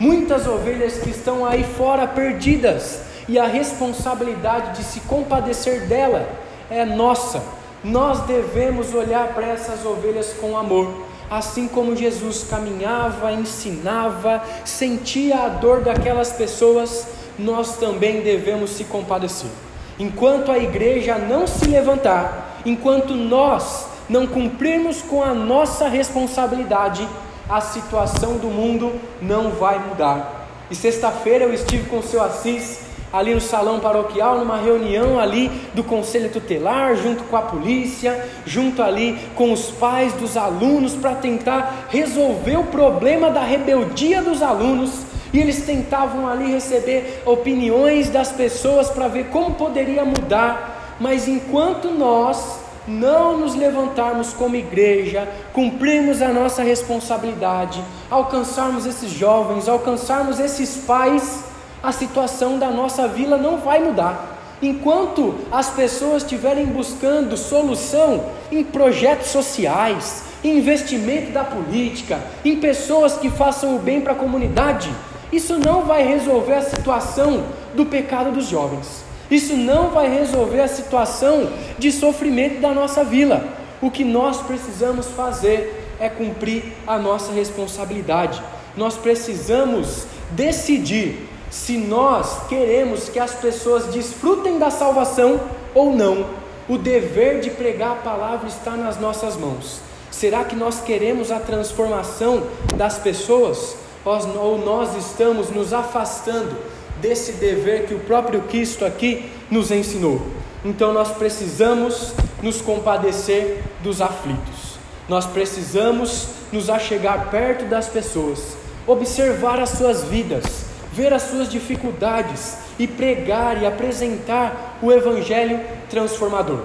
Muitas 0.00 0.46
ovelhas 0.46 0.94
que 0.94 1.10
estão 1.10 1.44
aí 1.44 1.62
fora 1.62 2.08
perdidas, 2.08 3.02
e 3.28 3.38
a 3.38 3.46
responsabilidade 3.46 4.78
de 4.78 4.82
se 4.82 5.00
compadecer 5.00 5.86
dela 5.86 6.26
é 6.70 6.86
nossa. 6.86 7.42
Nós 7.84 8.20
devemos 8.22 8.94
olhar 8.94 9.34
para 9.34 9.46
essas 9.46 9.84
ovelhas 9.84 10.34
com 10.40 10.56
amor, 10.56 11.04
assim 11.30 11.68
como 11.68 11.94
Jesus 11.94 12.46
caminhava, 12.48 13.30
ensinava, 13.30 14.42
sentia 14.64 15.44
a 15.44 15.48
dor 15.48 15.82
daquelas 15.82 16.32
pessoas, 16.32 17.06
nós 17.38 17.76
também 17.76 18.22
devemos 18.22 18.70
se 18.70 18.84
compadecer. 18.84 19.50
Enquanto 19.98 20.50
a 20.50 20.58
igreja 20.58 21.18
não 21.18 21.46
se 21.46 21.66
levantar, 21.66 22.62
enquanto 22.64 23.14
nós 23.14 23.86
não 24.08 24.26
cumprirmos 24.26 25.02
com 25.02 25.22
a 25.22 25.34
nossa 25.34 25.88
responsabilidade, 25.88 27.06
a 27.50 27.60
situação 27.60 28.36
do 28.36 28.46
mundo 28.46 28.92
não 29.20 29.50
vai 29.50 29.78
mudar. 29.80 30.46
E 30.70 30.74
sexta-feira 30.74 31.44
eu 31.44 31.52
estive 31.52 31.88
com 31.90 31.98
o 31.98 32.02
seu 32.02 32.22
Assis 32.22 32.88
ali 33.12 33.34
no 33.34 33.40
salão 33.40 33.80
paroquial, 33.80 34.38
numa 34.38 34.56
reunião 34.56 35.18
ali 35.18 35.50
do 35.74 35.82
conselho 35.82 36.30
tutelar, 36.30 36.94
junto 36.94 37.24
com 37.24 37.36
a 37.36 37.42
polícia, 37.42 38.24
junto 38.46 38.80
ali 38.80 39.18
com 39.34 39.52
os 39.52 39.68
pais 39.68 40.12
dos 40.12 40.36
alunos, 40.36 40.94
para 40.94 41.16
tentar 41.16 41.88
resolver 41.90 42.56
o 42.56 42.64
problema 42.64 43.28
da 43.28 43.42
rebeldia 43.42 44.22
dos 44.22 44.42
alunos. 44.42 45.02
E 45.32 45.40
eles 45.40 45.66
tentavam 45.66 46.28
ali 46.28 46.52
receber 46.52 47.22
opiniões 47.26 48.08
das 48.08 48.30
pessoas 48.30 48.88
para 48.90 49.08
ver 49.08 49.26
como 49.26 49.54
poderia 49.54 50.04
mudar, 50.04 50.96
mas 51.00 51.26
enquanto 51.26 51.90
nós 51.90 52.59
não 52.86 53.38
nos 53.38 53.54
levantarmos 53.54 54.32
como 54.32 54.56
igreja, 54.56 55.28
cumprirmos 55.52 56.22
a 56.22 56.28
nossa 56.28 56.62
responsabilidade, 56.62 57.82
alcançarmos 58.10 58.86
esses 58.86 59.10
jovens, 59.10 59.68
alcançarmos 59.68 60.40
esses 60.40 60.76
pais, 60.78 61.44
a 61.82 61.92
situação 61.92 62.58
da 62.58 62.70
nossa 62.70 63.08
vila 63.08 63.36
não 63.36 63.58
vai 63.58 63.80
mudar. 63.80 64.38
Enquanto 64.62 65.36
as 65.50 65.70
pessoas 65.70 66.22
estiverem 66.22 66.66
buscando 66.66 67.36
solução 67.36 68.26
em 68.52 68.62
projetos 68.62 69.28
sociais, 69.28 70.24
em 70.44 70.58
investimento 70.58 71.32
da 71.32 71.44
política, 71.44 72.20
em 72.44 72.56
pessoas 72.56 73.16
que 73.16 73.30
façam 73.30 73.76
o 73.76 73.78
bem 73.78 74.00
para 74.00 74.12
a 74.12 74.16
comunidade, 74.16 74.90
isso 75.32 75.58
não 75.58 75.82
vai 75.82 76.02
resolver 76.02 76.54
a 76.54 76.62
situação 76.62 77.44
do 77.74 77.86
pecado 77.86 78.32
dos 78.32 78.46
jovens. 78.46 79.09
Isso 79.30 79.56
não 79.56 79.90
vai 79.90 80.08
resolver 80.08 80.60
a 80.60 80.68
situação 80.68 81.50
de 81.78 81.92
sofrimento 81.92 82.60
da 82.60 82.72
nossa 82.74 83.04
vila. 83.04 83.44
O 83.80 83.90
que 83.90 84.04
nós 84.04 84.42
precisamos 84.42 85.06
fazer 85.06 85.94
é 86.00 86.08
cumprir 86.08 86.72
a 86.86 86.98
nossa 86.98 87.32
responsabilidade. 87.32 88.42
Nós 88.76 88.96
precisamos 88.96 90.06
decidir 90.32 91.28
se 91.50 91.76
nós 91.76 92.46
queremos 92.48 93.08
que 93.08 93.18
as 93.18 93.34
pessoas 93.34 93.86
desfrutem 93.86 94.58
da 94.58 94.70
salvação 94.70 95.40
ou 95.74 95.94
não. 95.94 96.26
O 96.68 96.78
dever 96.78 97.40
de 97.40 97.50
pregar 97.50 97.92
a 97.92 97.96
palavra 97.96 98.48
está 98.48 98.72
nas 98.72 99.00
nossas 99.00 99.36
mãos. 99.36 99.80
Será 100.10 100.44
que 100.44 100.56
nós 100.56 100.80
queremos 100.80 101.30
a 101.30 101.38
transformação 101.38 102.44
das 102.76 102.98
pessoas 102.98 103.76
ou 104.04 104.58
nós 104.58 104.96
estamos 104.96 105.50
nos 105.50 105.72
afastando 105.72 106.56
desse 107.00 107.32
dever 107.32 107.86
que 107.86 107.94
o 107.94 108.00
próprio 108.00 108.42
Cristo 108.42 108.84
aqui 108.84 109.30
nos 109.50 109.70
ensinou. 109.70 110.20
Então 110.64 110.92
nós 110.92 111.12
precisamos 111.12 112.12
nos 112.42 112.60
compadecer 112.60 113.62
dos 113.82 114.00
aflitos. 114.00 114.78
Nós 115.08 115.26
precisamos 115.26 116.28
nos 116.52 116.68
achegar 116.68 117.30
perto 117.30 117.64
das 117.64 117.88
pessoas, 117.88 118.56
observar 118.86 119.58
as 119.58 119.70
suas 119.70 120.04
vidas, 120.04 120.66
ver 120.92 121.12
as 121.12 121.22
suas 121.22 121.48
dificuldades 121.48 122.56
e 122.78 122.86
pregar 122.86 123.60
e 123.62 123.66
apresentar 123.66 124.78
o 124.82 124.92
evangelho 124.92 125.60
transformador. 125.88 126.60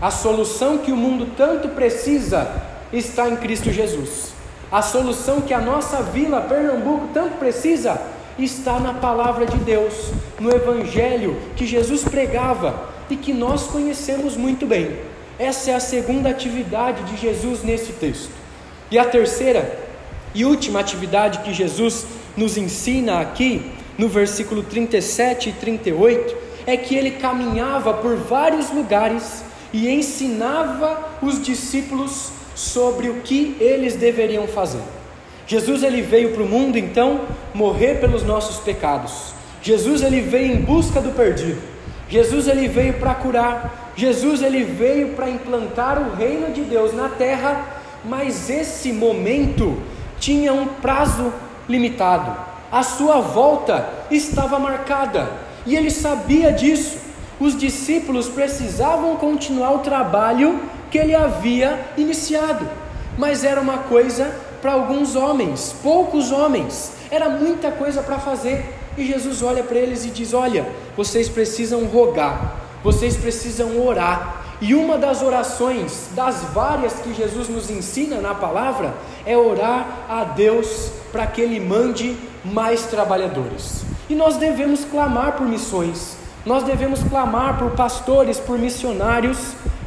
A 0.00 0.10
solução 0.10 0.78
que 0.78 0.92
o 0.92 0.96
mundo 0.96 1.32
tanto 1.36 1.68
precisa 1.70 2.50
está 2.92 3.28
em 3.28 3.36
Cristo 3.36 3.70
Jesus. 3.70 4.32
A 4.70 4.82
solução 4.82 5.40
que 5.40 5.54
a 5.54 5.60
nossa 5.60 6.02
vila 6.02 6.42
Pernambuco 6.42 7.08
tanto 7.12 7.38
precisa 7.38 8.00
está 8.44 8.78
na 8.78 8.94
palavra 8.94 9.46
de 9.46 9.56
Deus, 9.58 10.12
no 10.38 10.50
Evangelho 10.50 11.36
que 11.56 11.66
Jesus 11.66 12.04
pregava 12.04 12.88
e 13.10 13.16
que 13.16 13.32
nós 13.32 13.64
conhecemos 13.64 14.36
muito 14.36 14.66
bem. 14.66 14.96
Essa 15.38 15.70
é 15.70 15.74
a 15.74 15.80
segunda 15.80 16.28
atividade 16.28 17.02
de 17.04 17.16
Jesus 17.16 17.62
nesse 17.62 17.92
texto. 17.92 18.30
E 18.90 18.98
a 18.98 19.04
terceira 19.04 19.78
e 20.34 20.44
última 20.44 20.80
atividade 20.80 21.40
que 21.40 21.52
Jesus 21.52 22.06
nos 22.36 22.56
ensina 22.56 23.20
aqui, 23.20 23.72
no 23.96 24.08
versículo 24.08 24.62
37 24.62 25.50
e 25.50 25.52
38, 25.52 26.36
é 26.66 26.76
que 26.76 26.94
ele 26.94 27.12
caminhava 27.12 27.94
por 27.94 28.16
vários 28.16 28.70
lugares 28.70 29.42
e 29.72 29.88
ensinava 29.88 31.18
os 31.22 31.42
discípulos 31.42 32.30
sobre 32.54 33.08
o 33.08 33.20
que 33.20 33.56
eles 33.60 33.96
deveriam 33.96 34.46
fazer. 34.46 34.97
Jesus 35.48 35.82
ele 35.82 36.02
veio 36.02 36.34
para 36.34 36.42
o 36.42 36.46
mundo 36.46 36.76
então 36.76 37.22
morrer 37.54 37.94
pelos 37.94 38.22
nossos 38.22 38.58
pecados. 38.58 39.32
Jesus 39.62 40.02
ele 40.02 40.20
veio 40.20 40.52
em 40.52 40.60
busca 40.60 41.00
do 41.00 41.10
perdido. 41.12 41.58
Jesus 42.06 42.46
ele 42.46 42.68
veio 42.68 42.92
para 42.98 43.14
curar. 43.14 43.92
Jesus 43.96 44.42
ele 44.42 44.62
veio 44.62 45.14
para 45.14 45.30
implantar 45.30 45.98
o 45.98 46.14
reino 46.14 46.52
de 46.52 46.60
Deus 46.60 46.94
na 46.94 47.08
terra, 47.08 47.64
mas 48.04 48.50
esse 48.50 48.92
momento 48.92 49.82
tinha 50.20 50.52
um 50.52 50.66
prazo 50.66 51.32
limitado. 51.66 52.36
A 52.70 52.82
sua 52.82 53.18
volta 53.22 53.88
estava 54.10 54.58
marcada 54.58 55.30
e 55.64 55.74
ele 55.74 55.90
sabia 55.90 56.52
disso. 56.52 56.98
Os 57.40 57.56
discípulos 57.56 58.28
precisavam 58.28 59.16
continuar 59.16 59.72
o 59.72 59.78
trabalho 59.78 60.60
que 60.90 60.98
ele 60.98 61.14
havia 61.14 61.86
iniciado. 61.96 62.68
Mas 63.16 63.44
era 63.44 63.58
uma 63.58 63.78
coisa 63.78 64.46
para 64.60 64.72
alguns 64.72 65.16
homens, 65.16 65.74
poucos 65.82 66.30
homens, 66.32 66.92
era 67.10 67.28
muita 67.28 67.70
coisa 67.70 68.02
para 68.02 68.18
fazer. 68.18 68.74
E 68.96 69.04
Jesus 69.06 69.42
olha 69.42 69.62
para 69.62 69.78
eles 69.78 70.04
e 70.04 70.10
diz: 70.10 70.34
Olha, 70.34 70.66
vocês 70.96 71.28
precisam 71.28 71.84
rogar, 71.84 72.56
vocês 72.82 73.16
precisam 73.16 73.80
orar. 73.86 74.44
E 74.60 74.74
uma 74.74 74.98
das 74.98 75.22
orações, 75.22 76.08
das 76.16 76.42
várias 76.52 76.94
que 76.94 77.14
Jesus 77.14 77.48
nos 77.48 77.70
ensina 77.70 78.20
na 78.20 78.34
palavra, 78.34 78.92
é 79.24 79.36
orar 79.36 80.06
a 80.08 80.24
Deus 80.24 80.90
para 81.12 81.26
que 81.28 81.40
Ele 81.40 81.60
mande 81.60 82.16
mais 82.44 82.86
trabalhadores. 82.86 83.84
E 84.08 84.16
nós 84.16 84.36
devemos 84.36 84.84
clamar 84.84 85.32
por 85.32 85.46
missões, 85.46 86.16
nós 86.44 86.64
devemos 86.64 87.02
clamar 87.04 87.56
por 87.58 87.70
pastores, 87.72 88.40
por 88.40 88.58
missionários, 88.58 89.38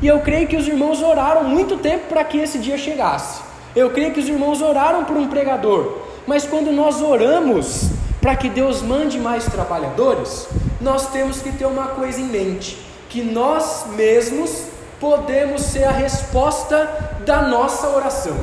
e 0.01 0.07
eu 0.07 0.19
creio 0.21 0.47
que 0.47 0.55
os 0.55 0.67
irmãos 0.67 1.01
oraram 1.01 1.43
muito 1.43 1.77
tempo 1.77 2.07
para 2.07 2.23
que 2.23 2.37
esse 2.37 2.57
dia 2.57 2.77
chegasse. 2.77 3.40
Eu 3.75 3.91
creio 3.91 4.13
que 4.13 4.19
os 4.19 4.27
irmãos 4.27 4.61
oraram 4.61 5.05
por 5.05 5.15
um 5.15 5.27
pregador, 5.27 5.99
mas 6.27 6.45
quando 6.45 6.71
nós 6.71 7.01
oramos 7.01 7.89
para 8.19 8.35
que 8.35 8.49
Deus 8.49 8.81
mande 8.81 9.17
mais 9.17 9.45
trabalhadores, 9.45 10.47
nós 10.81 11.09
temos 11.11 11.41
que 11.41 11.51
ter 11.53 11.65
uma 11.65 11.87
coisa 11.87 12.19
em 12.19 12.25
mente: 12.25 12.77
que 13.09 13.23
nós 13.23 13.85
mesmos 13.95 14.65
podemos 14.99 15.61
ser 15.61 15.85
a 15.85 15.91
resposta 15.91 17.17
da 17.25 17.43
nossa 17.43 17.87
oração. 17.89 18.35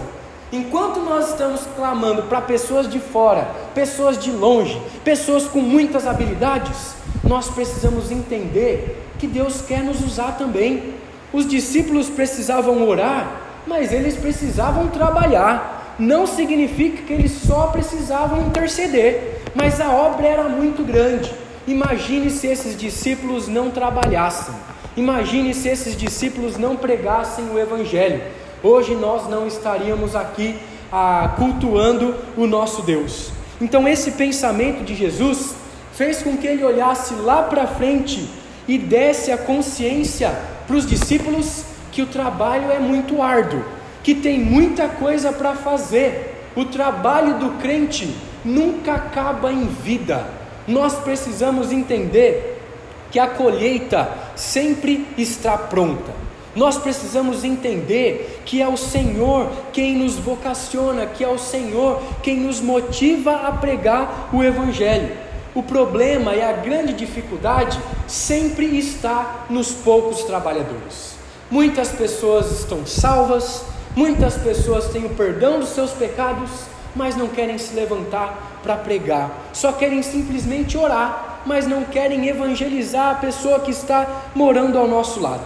Enquanto 0.50 1.00
nós 1.00 1.28
estamos 1.28 1.60
clamando 1.76 2.22
para 2.22 2.40
pessoas 2.40 2.88
de 2.88 2.98
fora, 2.98 3.50
pessoas 3.74 4.18
de 4.18 4.30
longe, 4.30 4.80
pessoas 5.04 5.44
com 5.44 5.60
muitas 5.60 6.06
habilidades, 6.06 6.94
nós 7.22 7.50
precisamos 7.50 8.10
entender 8.10 9.06
que 9.18 9.26
Deus 9.26 9.60
quer 9.60 9.82
nos 9.82 10.02
usar 10.02 10.38
também. 10.38 10.94
Os 11.34 11.46
discípulos 11.46 12.08
precisavam 12.08 12.88
orar 12.88 13.47
mas 13.68 13.92
eles 13.92 14.16
precisavam 14.16 14.88
trabalhar. 14.88 15.94
Não 15.98 16.26
significa 16.26 17.02
que 17.02 17.12
eles 17.12 17.32
só 17.32 17.66
precisavam 17.66 18.46
interceder, 18.46 19.42
mas 19.54 19.80
a 19.80 19.90
obra 19.90 20.26
era 20.26 20.44
muito 20.44 20.82
grande. 20.82 21.32
Imagine 21.66 22.30
se 22.30 22.46
esses 22.46 22.76
discípulos 22.76 23.46
não 23.46 23.70
trabalhassem. 23.70 24.54
Imagine 24.96 25.52
se 25.52 25.68
esses 25.68 25.96
discípulos 25.96 26.56
não 26.56 26.76
pregassem 26.76 27.44
o 27.50 27.58
Evangelho. 27.58 28.22
Hoje 28.62 28.94
nós 28.94 29.28
não 29.28 29.46
estaríamos 29.46 30.16
aqui 30.16 30.56
ah, 30.90 31.34
cultuando 31.36 32.14
o 32.36 32.46
nosso 32.46 32.82
Deus. 32.82 33.30
Então, 33.60 33.86
esse 33.86 34.12
pensamento 34.12 34.84
de 34.84 34.94
Jesus 34.94 35.54
fez 35.92 36.22
com 36.22 36.36
que 36.36 36.46
ele 36.46 36.64
olhasse 36.64 37.14
lá 37.14 37.42
para 37.42 37.66
frente 37.66 38.28
e 38.66 38.78
desse 38.78 39.30
a 39.32 39.38
consciência 39.38 40.32
para 40.66 40.76
os 40.76 40.86
discípulos 40.86 41.64
que 41.98 42.02
o 42.02 42.06
trabalho 42.06 42.70
é 42.70 42.78
muito 42.78 43.20
árduo, 43.20 43.64
que 44.04 44.14
tem 44.14 44.38
muita 44.38 44.86
coisa 44.86 45.32
para 45.32 45.56
fazer. 45.56 46.48
O 46.54 46.64
trabalho 46.64 47.40
do 47.40 47.58
crente 47.58 48.14
nunca 48.44 48.94
acaba 48.94 49.50
em 49.50 49.66
vida. 49.66 50.24
Nós 50.68 50.94
precisamos 51.00 51.72
entender 51.72 52.62
que 53.10 53.18
a 53.18 53.26
colheita 53.26 54.08
sempre 54.36 55.08
está 55.18 55.58
pronta. 55.58 56.12
Nós 56.54 56.78
precisamos 56.78 57.42
entender 57.42 58.42
que 58.44 58.62
é 58.62 58.68
o 58.68 58.76
Senhor 58.76 59.50
quem 59.72 59.96
nos 59.96 60.14
vocaciona, 60.14 61.04
que 61.04 61.24
é 61.24 61.28
o 61.28 61.36
Senhor 61.36 62.00
quem 62.22 62.36
nos 62.36 62.60
motiva 62.60 63.32
a 63.38 63.50
pregar 63.50 64.28
o 64.32 64.40
Evangelho. 64.44 65.16
O 65.52 65.64
problema 65.64 66.36
e 66.36 66.42
a 66.42 66.52
grande 66.52 66.92
dificuldade 66.92 67.76
sempre 68.06 68.78
está 68.78 69.46
nos 69.50 69.72
poucos 69.72 70.22
trabalhadores. 70.22 71.17
Muitas 71.50 71.88
pessoas 71.88 72.52
estão 72.52 72.84
salvas, 72.84 73.62
muitas 73.96 74.36
pessoas 74.36 74.88
têm 74.88 75.06
o 75.06 75.10
perdão 75.10 75.60
dos 75.60 75.70
seus 75.70 75.92
pecados, 75.92 76.50
mas 76.94 77.16
não 77.16 77.26
querem 77.26 77.56
se 77.56 77.74
levantar 77.74 78.60
para 78.62 78.76
pregar, 78.76 79.30
só 79.54 79.72
querem 79.72 80.02
simplesmente 80.02 80.76
orar, 80.76 81.40
mas 81.46 81.66
não 81.66 81.84
querem 81.84 82.28
evangelizar 82.28 83.12
a 83.12 83.14
pessoa 83.14 83.60
que 83.60 83.70
está 83.70 84.24
morando 84.34 84.78
ao 84.78 84.86
nosso 84.86 85.20
lado. 85.20 85.42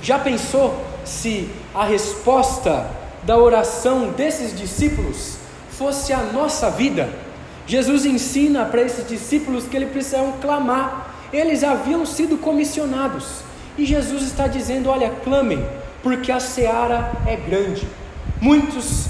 Já 0.00 0.18
pensou 0.18 0.82
se 1.04 1.50
a 1.74 1.84
resposta 1.84 2.88
da 3.22 3.36
oração 3.36 4.12
desses 4.12 4.56
discípulos 4.56 5.36
fosse 5.72 6.14
a 6.14 6.22
nossa 6.22 6.70
vida? 6.70 7.10
Jesus 7.66 8.06
ensina 8.06 8.64
para 8.64 8.80
esses 8.80 9.06
discípulos 9.06 9.64
que 9.64 9.76
eles 9.76 9.90
precisam 9.90 10.32
clamar, 10.40 11.14
eles 11.30 11.62
haviam 11.62 12.06
sido 12.06 12.38
comissionados 12.38 13.51
e 13.76 13.84
Jesus 13.84 14.22
está 14.22 14.46
dizendo: 14.46 14.90
olha, 14.90 15.10
clamem, 15.24 15.64
porque 16.02 16.30
a 16.30 16.40
seara 16.40 17.12
é 17.26 17.36
grande. 17.36 17.86
Muitas 18.40 19.08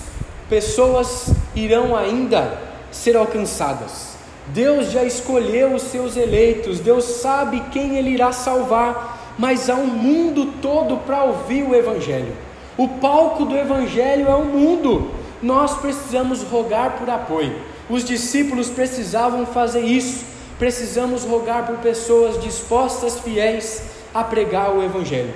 pessoas 0.49 1.33
irão 1.55 1.97
ainda 1.97 2.59
ser 2.91 3.17
alcançadas. 3.17 4.13
Deus 4.49 4.91
já 4.91 5.05
escolheu 5.05 5.75
os 5.75 5.83
seus 5.83 6.17
eleitos, 6.17 6.81
Deus 6.81 7.05
sabe 7.05 7.63
quem 7.73 7.97
Ele 7.97 8.11
irá 8.11 8.33
salvar, 8.33 9.35
mas 9.39 9.71
há 9.71 9.75
um 9.75 9.87
mundo 9.87 10.55
todo 10.61 10.99
para 10.99 11.25
ouvir 11.25 11.63
o 11.63 11.75
Evangelho. 11.75 12.33
O 12.77 12.89
palco 12.89 13.45
do 13.45 13.57
Evangelho 13.57 14.29
é 14.29 14.35
o 14.35 14.45
mundo. 14.45 15.11
Nós 15.43 15.79
precisamos 15.79 16.43
rogar 16.43 16.93
por 16.99 17.09
apoio. 17.09 17.55
Os 17.89 18.05
discípulos 18.05 18.69
precisavam 18.69 19.47
fazer 19.47 19.83
isso. 19.83 20.25
Precisamos 20.59 21.25
rogar 21.25 21.67
por 21.67 21.79
pessoas 21.79 22.41
dispostas, 22.41 23.19
fiéis 23.21 23.83
a 24.15 24.23
pregar 24.23 24.71
o 24.71 24.83
Evangelho. 24.83 25.35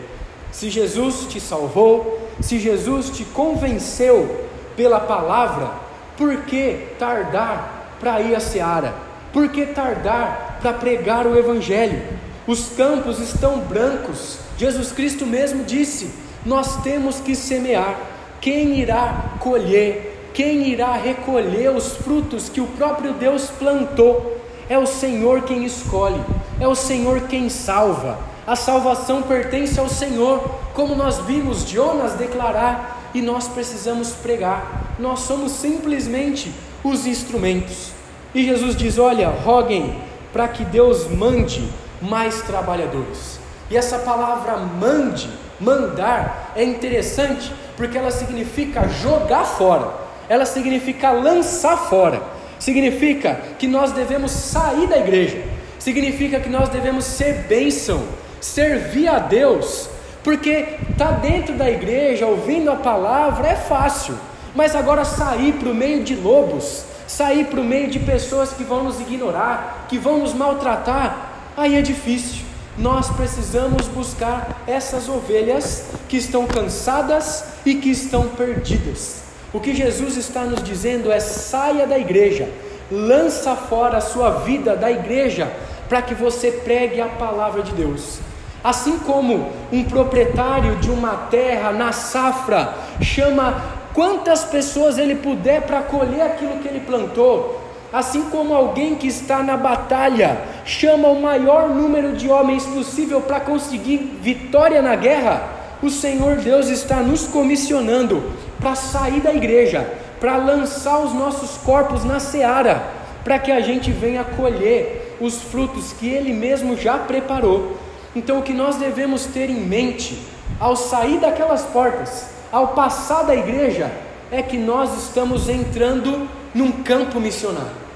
Se 0.53 0.71
Jesus 0.71 1.27
te 1.29 1.41
salvou, 1.41 2.29
se 2.41 2.59
Jesus 2.59 3.11
te 3.11 3.25
convenceu 3.25 4.47
pela 4.77 5.01
palavra, 5.01 5.71
por 6.17 6.35
que 6.43 6.89
tardar 6.99 7.97
para 8.01 8.21
ir 8.21 8.35
à 8.35 8.41
seara? 8.41 8.95
Por 9.33 9.49
que 9.49 9.67
tardar 9.67 10.59
para 10.61 10.73
pregar 10.73 11.27
o 11.27 11.37
Evangelho? 11.37 12.03
Os 12.47 12.71
campos 12.71 13.19
estão 13.19 13.59
brancos. 13.61 14.39
Jesus 14.57 14.93
Cristo 14.93 15.27
mesmo 15.27 15.65
disse: 15.65 16.11
Nós 16.45 16.83
temos 16.83 17.21
que 17.21 17.35
semear. 17.35 17.99
Quem 18.41 18.79
irá 18.79 19.35
colher? 19.41 20.31
Quem 20.33 20.69
irá 20.69 20.93
recolher 20.93 21.71
os 21.71 21.97
frutos 21.97 22.49
que 22.49 22.61
o 22.61 22.67
próprio 22.67 23.15
Deus 23.15 23.51
plantou? 23.59 24.39
É 24.69 24.79
o 24.79 24.87
Senhor 24.87 25.43
quem 25.43 25.65
escolhe, 25.65 26.21
é 26.61 26.67
o 26.67 26.75
Senhor 26.75 27.23
quem 27.23 27.49
salva 27.49 28.36
a 28.47 28.55
salvação 28.55 29.23
pertence 29.23 29.79
ao 29.81 29.89
Senhor, 29.89 30.39
como 30.73 30.95
nós 30.95 31.19
vimos 31.19 31.69
Jonas 31.69 32.13
declarar, 32.13 33.11
e 33.13 33.21
nós 33.21 33.49
precisamos 33.49 34.11
pregar. 34.13 34.95
Nós 34.99 35.21
somos 35.21 35.53
simplesmente 35.53 36.53
os 36.85 37.07
instrumentos. 37.07 37.91
E 38.35 38.45
Jesus 38.45 38.77
diz: 38.77 38.99
Olha, 38.99 39.29
roguem 39.29 40.01
para 40.33 40.47
que 40.49 40.65
Deus 40.65 41.09
mande 41.09 41.67
mais 42.01 42.43
trabalhadores. 42.43 43.41
E 43.71 43.77
essa 43.77 43.99
palavra 43.99 44.57
mande, 44.57 45.29
mandar, 45.59 46.53
é 46.55 46.63
interessante 46.63 47.53
porque 47.77 47.99
ela 47.99 48.11
significa 48.11 48.89
jogar 48.89 49.45
fora, 49.45 49.93
ela 50.29 50.47
significa 50.47 51.11
lançar 51.11 51.77
fora, 51.89 52.23
significa 52.59 53.41
que 53.59 53.67
nós 53.67 53.93
devemos 53.93 54.31
sair 54.31 54.87
da 54.87 54.99
igreja, 54.99 55.43
significa 55.79 56.39
que 56.39 56.49
nós 56.49 56.69
devemos 56.69 57.05
ser 57.05 57.45
bênção, 57.49 58.03
servir 58.41 59.09
a 59.09 59.19
Deus, 59.19 59.89
porque 60.23 60.79
tá 60.99 61.13
dentro 61.13 61.55
da 61.55 61.71
igreja, 61.71 62.27
ouvindo 62.27 62.71
a 62.71 62.77
palavra 62.77 63.49
é 63.49 63.57
fácil, 63.57 64.15
mas 64.55 64.75
agora 64.75 65.05
sair 65.05 65.53
para 65.53 65.69
o 65.69 65.75
meio 65.75 66.03
de 66.03 66.15
lobos, 66.15 66.85
sair 67.07 67.47
para 67.47 67.61
o 67.61 67.65
meio 67.65 67.89
de 67.89 67.99
pessoas 68.01 68.53
que 68.53 68.65
vão 68.65 68.85
nos 68.85 69.01
ignorar, 69.01 69.87
que 69.89 69.99
vão 69.99 70.19
nos 70.19 70.35
maltratar, 70.35 71.53
aí 71.57 71.77
é 71.77 71.83
difícil. 71.83 72.45
Nós 72.77 73.09
precisamos 73.11 73.87
buscar 73.89 74.63
essas 74.67 75.09
ovelhas 75.09 75.85
que 76.09 76.17
estão 76.17 76.47
cansadas 76.47 77.45
e 77.65 77.75
que 77.77 77.91
estão 77.91 78.29
perdidas. 78.29 79.23
O 79.53 79.61
que 79.61 79.75
Jesus 79.75 80.17
está 80.17 80.43
nos 80.43 80.63
dizendo 80.63 81.11
é: 81.11 81.19
saia 81.19 81.87
da 81.87 81.99
igreja, 81.99 82.49
lança 82.91 83.57
fora 83.57 83.99
a 83.99 84.03
sua 84.03 84.31
vida 84.41 84.77
da 84.77 84.91
igreja, 84.91 85.51
para 85.89 86.03
que 86.03 86.15
você 86.15 86.51
pregue 86.51 87.01
a 87.01 87.07
palavra 87.07 87.63
de 87.63 87.73
Deus. 87.73 88.19
Assim 88.63 88.99
como 88.99 89.51
um 89.73 89.85
proprietário 89.85 90.77
de 90.77 90.91
uma 90.91 91.15
terra 91.31 91.71
na 91.73 91.93
safra 91.93 92.75
chama 93.01 93.63
quantas 93.95 94.45
pessoas 94.45 94.99
ele 94.99 95.15
puder 95.15 95.63
para 95.63 95.83
colher 95.83 96.23
aquilo 96.23 96.59
que 96.59 96.69
ele 96.69 96.81
plantou, 96.81 97.61
assim 97.93 98.25
como 98.25 98.55
alguém 98.55 98.97
que 98.97 99.07
está 99.07 99.43
na 99.43 99.57
batalha 99.57 100.39
chama 100.65 101.09
o 101.09 101.23
maior 101.23 101.69
número 101.69 102.13
de 102.15 102.29
homens 102.29 102.67
possível 102.67 103.21
para 103.21 103.39
conseguir 103.39 104.19
vitória 104.21 104.83
na 104.83 104.97
guerra, 104.97 105.49
o 105.83 105.89
Senhor 105.89 106.37
Deus 106.37 106.69
está 106.69 106.97
nos 106.97 107.27
comissionando 107.27 108.33
para 108.59 108.75
sair 108.75 109.21
da 109.21 109.33
igreja, 109.33 109.89
para 110.19 110.37
lançar 110.37 110.99
os 110.99 111.15
nossos 111.15 111.57
corpos 111.59 112.05
na 112.05 112.19
seara, 112.19 112.83
para 113.23 113.39
que 113.39 113.53
a 113.53 113.61
gente 113.61 113.93
venha 113.93 114.25
colher 114.25 115.06
os 115.21 115.41
frutos 115.43 115.93
que 115.93 116.09
Ele 116.09 116.33
mesmo 116.33 116.77
já 116.77 116.99
preparou. 116.99 117.77
Então, 118.15 118.39
o 118.39 118.43
que 118.43 118.53
nós 118.53 118.77
devemos 118.77 119.27
ter 119.27 119.51
em 119.51 119.61
mente 119.61 120.19
ao 120.59 120.75
sair 120.75 121.19
daquelas 121.19 121.63
portas, 121.63 122.27
ao 122.51 122.69
passar 122.69 123.25
da 123.25 123.35
igreja, 123.35 123.91
é 124.31 124.43
que 124.43 124.57
nós 124.57 125.05
estamos 125.05 125.49
entrando 125.49 126.29
num 126.55 126.73
campo 126.83 127.21
missionário. 127.21 127.87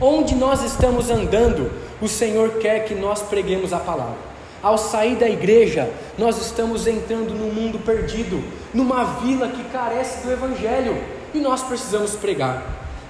Onde 0.00 0.34
nós 0.34 0.62
estamos 0.64 1.10
andando, 1.10 1.70
o 2.00 2.08
Senhor 2.08 2.54
quer 2.54 2.86
que 2.86 2.94
nós 2.94 3.22
preguemos 3.22 3.72
a 3.72 3.78
palavra. 3.78 4.30
Ao 4.62 4.76
sair 4.78 5.16
da 5.16 5.28
igreja, 5.28 5.90
nós 6.18 6.38
estamos 6.38 6.86
entrando 6.86 7.34
num 7.34 7.52
mundo 7.52 7.78
perdido, 7.78 8.42
numa 8.72 9.04
vila 9.20 9.48
que 9.48 9.62
carece 9.64 10.24
do 10.24 10.32
Evangelho 10.32 10.96
e 11.34 11.38
nós 11.38 11.62
precisamos 11.62 12.14
pregar. 12.14 12.62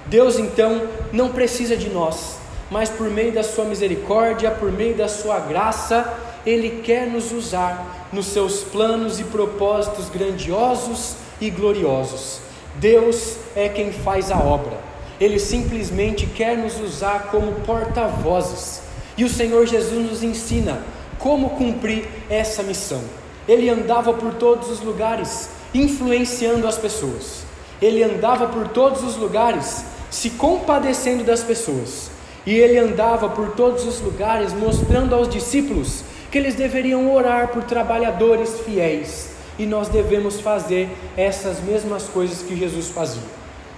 Deus 0.05 0.37
então 0.37 0.81
não 1.11 1.29
precisa 1.29 1.77
de 1.77 1.89
nós, 1.89 2.37
mas 2.71 2.89
por 2.89 3.09
meio 3.09 3.33
da 3.33 3.43
Sua 3.43 3.65
misericórdia, 3.65 4.49
por 4.49 4.71
meio 4.71 4.95
da 4.95 5.09
Sua 5.09 5.39
graça, 5.39 6.17
Ele 6.45 6.81
quer 6.81 7.05
nos 7.05 7.33
usar 7.33 8.07
nos 8.13 8.27
seus 8.27 8.63
planos 8.63 9.19
e 9.19 9.25
propósitos 9.25 10.09
grandiosos 10.09 11.15
e 11.41 11.49
gloriosos. 11.49 12.39
Deus 12.75 13.35
é 13.55 13.67
quem 13.67 13.91
faz 13.91 14.31
a 14.31 14.37
obra, 14.37 14.77
Ele 15.19 15.37
simplesmente 15.37 16.25
quer 16.25 16.57
nos 16.57 16.79
usar 16.79 17.27
como 17.29 17.51
porta-vozes, 17.65 18.81
e 19.17 19.25
o 19.25 19.29
Senhor 19.29 19.67
Jesus 19.67 20.09
nos 20.09 20.23
ensina 20.23 20.81
como 21.19 21.51
cumprir 21.51 22.07
essa 22.29 22.63
missão. 22.63 23.01
Ele 23.47 23.69
andava 23.69 24.13
por 24.13 24.33
todos 24.35 24.69
os 24.69 24.79
lugares, 24.79 25.49
influenciando 25.73 26.65
as 26.65 26.77
pessoas. 26.77 27.43
Ele 27.81 28.01
andava 28.03 28.47
por 28.47 28.69
todos 28.69 29.03
os 29.03 29.17
lugares, 29.17 29.83
se 30.09 30.31
compadecendo 30.31 31.23
das 31.23 31.43
pessoas. 31.43 32.10
E 32.45 32.53
ele 32.53 32.77
andava 32.77 33.29
por 33.29 33.51
todos 33.51 33.85
os 33.85 33.99
lugares, 34.01 34.53
mostrando 34.53 35.13
aos 35.13 35.29
discípulos 35.29 36.03
que 36.31 36.37
eles 36.37 36.55
deveriam 36.55 37.13
orar 37.13 37.49
por 37.49 37.63
trabalhadores 37.63 38.61
fiéis. 38.61 39.31
E 39.59 39.65
nós 39.65 39.89
devemos 39.89 40.39
fazer 40.39 40.89
essas 41.15 41.59
mesmas 41.59 42.03
coisas 42.03 42.41
que 42.41 42.55
Jesus 42.55 42.89
fazia. 42.89 43.21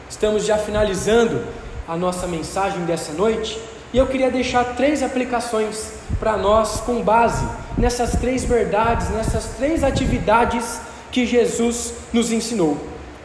Estamos 0.09 0.45
já 0.45 0.57
finalizando 0.57 1.41
a 1.87 1.97
nossa 1.97 2.27
mensagem 2.27 2.85
dessa 2.85 3.11
noite. 3.13 3.59
E 3.91 3.97
eu 3.97 4.07
queria 4.07 4.31
deixar 4.31 4.75
três 4.75 5.03
aplicações 5.03 5.93
para 6.19 6.37
nós 6.37 6.79
com 6.81 7.01
base 7.01 7.45
nessas 7.77 8.11
três 8.11 8.43
verdades, 8.43 9.09
nessas 9.09 9.45
três 9.57 9.83
atividades 9.83 10.79
que 11.11 11.25
Jesus 11.25 11.93
nos 12.11 12.31
ensinou. 12.31 12.77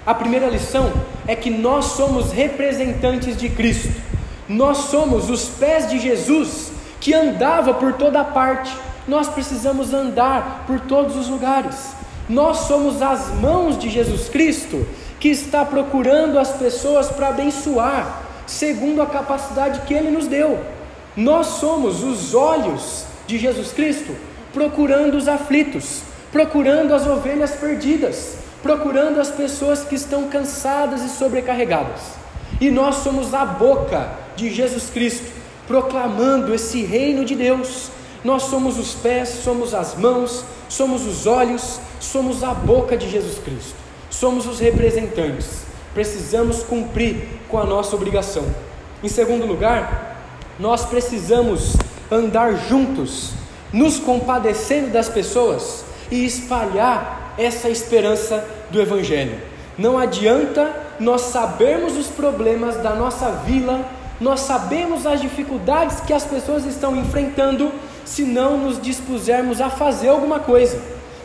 A 0.05 0.15
primeira 0.15 0.49
lição 0.49 0.91
é 1.27 1.37
que 1.37 1.51
nós 1.51 1.85
somos 1.87 2.33
representantes 2.33 3.37
de 3.37 3.49
Cristo. 3.51 4.08
Nós 4.49 4.79
somos 4.91 5.29
os 5.29 5.49
pés 5.49 5.89
de 5.89 5.99
Jesus 5.99 6.73
que 7.01 7.13
andava 7.13 7.75
por 7.75 7.93
toda 7.95 8.25
parte. 8.25 8.75
Nós 9.07 9.29
precisamos 9.29 9.93
andar 9.93 10.65
por 10.67 10.81
todos 10.81 11.17
os 11.17 11.29
lugares. 11.29 11.93
Nós 12.29 12.59
somos 12.61 13.03
as 13.03 13.29
mãos 13.35 13.79
de 13.79 13.89
Jesus 13.89 14.29
Cristo 14.29 14.87
que 15.21 15.29
está 15.29 15.65
procurando 15.65 16.39
as 16.39 16.53
pessoas 16.53 17.09
para 17.09 17.29
abençoar, 17.29 18.23
segundo 18.47 19.03
a 19.03 19.07
capacidade 19.07 19.81
que 19.81 19.95
Ele 19.95 20.11
nos 20.11 20.27
deu. 20.27 20.59
Nós 21.17 21.47
somos 21.47 22.03
os 22.03 22.35
olhos 22.35 23.05
de 23.27 23.39
Jesus 23.39 23.73
Cristo 23.73 24.15
procurando 24.53 25.17
os 25.17 25.29
aflitos, 25.29 26.03
procurando 26.33 26.95
as 26.95 27.07
ovelhas 27.07 27.53
perdidas, 27.53 28.37
procurando 28.63 29.21
as 29.21 29.31
pessoas 29.31 29.85
que 29.85 29.95
estão 29.95 30.29
cansadas 30.29 31.03
e 31.03 31.09
sobrecarregadas. 31.09 32.01
E 32.61 32.71
nós 32.71 32.97
somos 32.97 33.35
a 33.35 33.45
boca 33.45 34.11
de 34.37 34.53
Jesus 34.53 34.91
Cristo 34.91 35.33
proclamando 35.67 36.55
esse 36.55 36.83
reino 36.83 37.25
de 37.25 37.35
Deus. 37.35 37.91
Nós 38.25 38.45
somos 38.45 38.79
os 38.79 38.95
pés, 38.95 39.29
somos 39.45 39.75
as 39.75 39.95
mãos, 39.95 40.45
somos 40.69 41.07
os 41.07 41.27
olhos, 41.27 41.81
somos 42.01 42.43
a 42.43 42.55
boca 42.55 42.97
de 42.97 43.09
Jesus 43.09 43.39
Cristo. 43.39 43.77
Somos 44.11 44.47
os 44.47 44.59
representantes 44.59 45.69
precisamos 45.99 46.63
cumprir 46.63 47.29
com 47.49 47.59
a 47.59 47.65
nossa 47.65 47.97
obrigação. 47.97 48.45
Em 49.03 49.09
segundo 49.09 49.45
lugar, 49.47 50.17
nós 50.57 50.85
precisamos 50.87 51.75
andar 52.09 52.69
juntos, 52.69 53.33
nos 53.73 53.99
compadecendo 53.99 54.91
das 54.91 55.09
pessoas 55.09 55.85
e 56.09 56.25
espalhar 56.25 57.35
essa 57.37 57.69
esperança 57.69 58.47
do 58.71 58.81
Evangelho. 58.81 59.41
Não 59.77 59.99
adianta 59.99 60.73
nós 61.01 61.23
sabermos 61.23 61.97
os 61.97 62.09
problemas 62.09 62.77
da 62.77 62.95
nossa 62.95 63.31
vila, 63.31 63.85
nós 64.21 64.41
sabemos 64.41 65.07
as 65.07 65.21
dificuldades 65.21 66.01
que 66.01 66.13
as 66.13 66.25
pessoas 66.25 66.65
estão 66.65 66.97
enfrentando, 66.97 67.73
se 68.05 68.23
não 68.23 68.59
nos 68.59 68.81
dispusermos 68.81 69.61
a 69.61 69.71
fazer 69.71 70.09
alguma 70.09 70.41
coisa. 70.41 70.81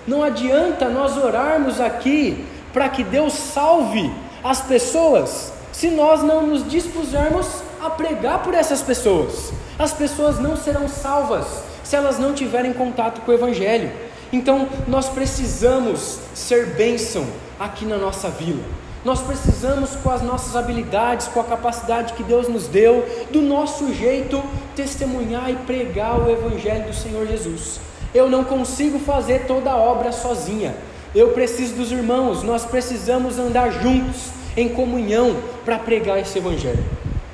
Não 0.07 0.21
adianta 0.21 0.89
nós 0.89 1.17
orarmos 1.17 1.79
aqui 1.79 2.45
para 2.71 2.89
que 2.89 3.03
Deus 3.03 3.33
salve 3.33 4.11
as 4.43 4.61
pessoas 4.61 5.51
se 5.71 5.89
nós 5.89 6.21
não 6.21 6.45
nos 6.45 6.69
dispusermos 6.69 7.47
a 7.81 7.89
pregar 7.89 8.43
por 8.43 8.53
essas 8.53 8.81
pessoas. 8.81 9.51
As 9.79 9.91
pessoas 9.91 10.39
não 10.39 10.55
serão 10.55 10.87
salvas 10.87 11.47
se 11.83 11.95
elas 11.95 12.19
não 12.19 12.33
tiverem 12.33 12.73
contato 12.73 13.21
com 13.21 13.31
o 13.31 13.33
Evangelho. 13.33 13.91
Então, 14.31 14.67
nós 14.87 15.09
precisamos 15.09 16.19
ser 16.33 16.67
bênção 16.75 17.25
aqui 17.59 17.85
na 17.85 17.97
nossa 17.97 18.29
vila. 18.29 18.63
Nós 19.03 19.21
precisamos, 19.21 19.97
com 19.97 20.09
as 20.09 20.21
nossas 20.21 20.55
habilidades, 20.55 21.27
com 21.27 21.41
a 21.41 21.43
capacidade 21.43 22.13
que 22.13 22.23
Deus 22.23 22.47
nos 22.47 22.67
deu, 22.67 23.05
do 23.31 23.41
nosso 23.41 23.93
jeito, 23.93 24.41
testemunhar 24.75 25.51
e 25.51 25.55
pregar 25.57 26.17
o 26.19 26.31
Evangelho 26.31 26.85
do 26.85 26.93
Senhor 26.93 27.27
Jesus. 27.27 27.81
Eu 28.13 28.29
não 28.29 28.45
consigo 28.45 28.99
fazer 28.99 29.45
toda 29.45 29.71
a 29.71 29.77
obra 29.77 30.13
sozinha. 30.13 30.73
Eu 31.13 31.29
preciso 31.29 31.75
dos 31.75 31.91
irmãos, 31.91 32.43
nós 32.43 32.63
precisamos 32.63 33.37
andar 33.37 33.71
juntos, 33.71 34.29
em 34.55 34.69
comunhão, 34.69 35.35
para 35.65 35.77
pregar 35.79 36.19
esse 36.19 36.37
Evangelho. 36.37 36.83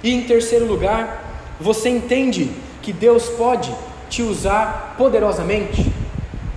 E 0.02 0.12
em 0.12 0.24
terceiro 0.24 0.66
lugar, 0.66 1.24
você 1.60 1.90
entende 1.90 2.50
que 2.82 2.92
Deus 2.92 3.30
pode 3.30 3.72
te 4.10 4.24
usar 4.24 4.96
poderosamente? 4.98 5.86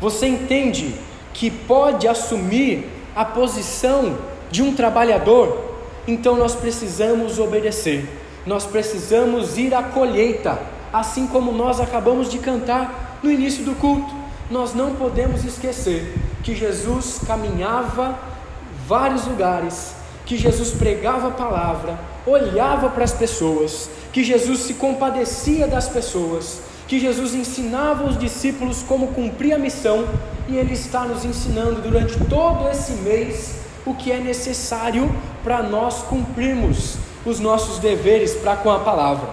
Você 0.00 0.26
entende 0.26 0.94
que 1.34 1.50
pode 1.50 2.08
assumir 2.08 2.88
a 3.14 3.24
posição 3.24 4.31
de 4.52 4.62
um 4.62 4.74
trabalhador? 4.74 5.72
Então 6.06 6.36
nós 6.36 6.54
precisamos 6.54 7.38
obedecer, 7.38 8.06
nós 8.44 8.66
precisamos 8.66 9.56
ir 9.56 9.74
à 9.74 9.82
colheita, 9.82 10.60
assim 10.92 11.26
como 11.26 11.50
nós 11.50 11.80
acabamos 11.80 12.30
de 12.30 12.38
cantar 12.38 13.18
no 13.22 13.30
início 13.30 13.64
do 13.64 13.74
culto. 13.74 14.14
Nós 14.50 14.74
não 14.74 14.94
podemos 14.94 15.42
esquecer 15.42 16.14
que 16.42 16.54
Jesus 16.54 17.18
caminhava 17.26 18.18
vários 18.86 19.26
lugares, 19.26 19.94
que 20.26 20.36
Jesus 20.36 20.72
pregava 20.72 21.28
a 21.28 21.30
palavra, 21.30 21.98
olhava 22.26 22.90
para 22.90 23.04
as 23.04 23.12
pessoas, 23.12 23.88
que 24.12 24.22
Jesus 24.22 24.60
se 24.60 24.74
compadecia 24.74 25.66
das 25.66 25.88
pessoas, 25.88 26.60
que 26.86 27.00
Jesus 27.00 27.34
ensinava 27.34 28.04
os 28.04 28.18
discípulos 28.18 28.82
como 28.82 29.08
cumprir 29.08 29.54
a 29.54 29.58
missão, 29.58 30.06
e 30.46 30.56
Ele 30.56 30.74
está 30.74 31.04
nos 31.04 31.24
ensinando 31.24 31.80
durante 31.80 32.18
todo 32.26 32.68
esse 32.68 32.92
mês 32.94 33.61
o 33.86 33.94
que 33.94 34.12
é 34.12 34.18
necessário 34.18 35.10
para 35.42 35.62
nós 35.62 36.02
cumprirmos 36.02 36.96
os 37.24 37.40
nossos 37.40 37.78
deveres 37.78 38.34
para 38.34 38.56
com 38.56 38.70
a 38.70 38.80
palavra. 38.80 39.28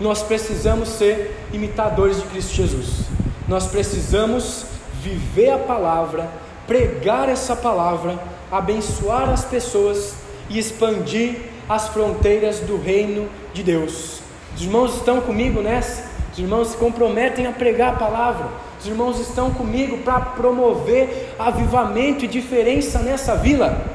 Nós 0.00 0.22
precisamos 0.22 0.88
ser 0.88 1.36
imitadores 1.52 2.16
de 2.16 2.28
Cristo 2.28 2.54
Jesus. 2.54 3.06
Nós 3.46 3.66
precisamos 3.66 4.66
viver 5.02 5.50
a 5.50 5.58
palavra 5.58 6.30
pregar 6.66 7.28
essa 7.28 7.54
palavra, 7.54 8.18
abençoar 8.50 9.28
as 9.28 9.44
pessoas 9.44 10.14
e 10.48 10.58
expandir 10.58 11.36
as 11.68 11.88
fronteiras 11.88 12.60
do 12.60 12.76
reino 12.76 13.28
de 13.52 13.62
Deus. 13.62 14.20
Os 14.54 14.62
irmãos 14.62 14.94
estão 14.96 15.20
comigo 15.20 15.60
nessa? 15.60 16.04
Os 16.32 16.38
irmãos 16.38 16.68
se 16.68 16.76
comprometem 16.76 17.46
a 17.46 17.52
pregar 17.52 17.94
a 17.94 17.96
palavra. 17.96 18.48
Os 18.78 18.86
irmãos 18.86 19.18
estão 19.20 19.50
comigo 19.52 19.98
para 19.98 20.20
promover 20.20 21.34
avivamento 21.38 22.24
e 22.24 22.28
diferença 22.28 22.98
nessa 22.98 23.34
vila. 23.34 23.93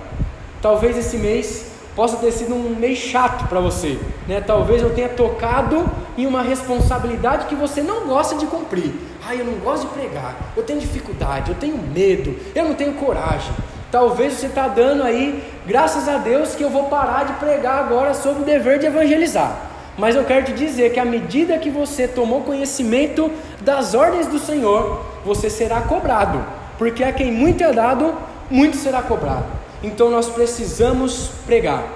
Talvez 0.61 0.97
esse 0.97 1.17
mês 1.17 1.65
possa 1.95 2.17
ter 2.17 2.31
sido 2.31 2.53
um 2.53 2.75
mês 2.75 2.97
chato 2.97 3.47
para 3.47 3.59
você, 3.59 3.99
né? 4.27 4.41
Talvez 4.45 4.81
eu 4.81 4.93
tenha 4.93 5.09
tocado 5.09 5.85
em 6.17 6.25
uma 6.25 6.41
responsabilidade 6.41 7.45
que 7.47 7.55
você 7.55 7.81
não 7.81 8.07
gosta 8.07 8.35
de 8.35 8.45
cumprir. 8.45 8.93
Ah, 9.27 9.35
eu 9.35 9.45
não 9.45 9.53
gosto 9.55 9.87
de 9.87 9.93
pregar, 9.93 10.35
eu 10.55 10.63
tenho 10.63 10.79
dificuldade, 10.79 11.51
eu 11.51 11.55
tenho 11.55 11.77
medo, 11.77 12.35
eu 12.55 12.65
não 12.65 12.73
tenho 12.73 12.93
coragem. 12.93 13.51
Talvez 13.91 14.33
você 14.33 14.45
está 14.45 14.67
dando 14.67 15.03
aí, 15.03 15.43
graças 15.65 16.07
a 16.07 16.17
Deus, 16.17 16.55
que 16.55 16.63
eu 16.63 16.69
vou 16.69 16.85
parar 16.85 17.25
de 17.25 17.33
pregar 17.33 17.79
agora 17.79 18.13
sobre 18.13 18.43
o 18.43 18.45
dever 18.45 18.79
de 18.79 18.85
evangelizar. 18.85 19.69
Mas 19.97 20.15
eu 20.15 20.23
quero 20.23 20.45
te 20.45 20.53
dizer 20.53 20.93
que 20.93 20.99
à 20.99 21.05
medida 21.05 21.57
que 21.57 21.69
você 21.69 22.07
tomou 22.07 22.41
conhecimento 22.41 23.29
das 23.59 23.93
ordens 23.93 24.27
do 24.27 24.39
Senhor, 24.39 25.05
você 25.25 25.49
será 25.49 25.81
cobrado, 25.81 26.45
porque 26.77 27.03
a 27.03 27.11
quem 27.11 27.31
muito 27.31 27.61
é 27.63 27.73
dado, 27.73 28.13
muito 28.49 28.77
será 28.77 29.01
cobrado. 29.01 29.58
Então 29.83 30.09
nós 30.09 30.29
precisamos 30.29 31.29
pregar. 31.45 31.87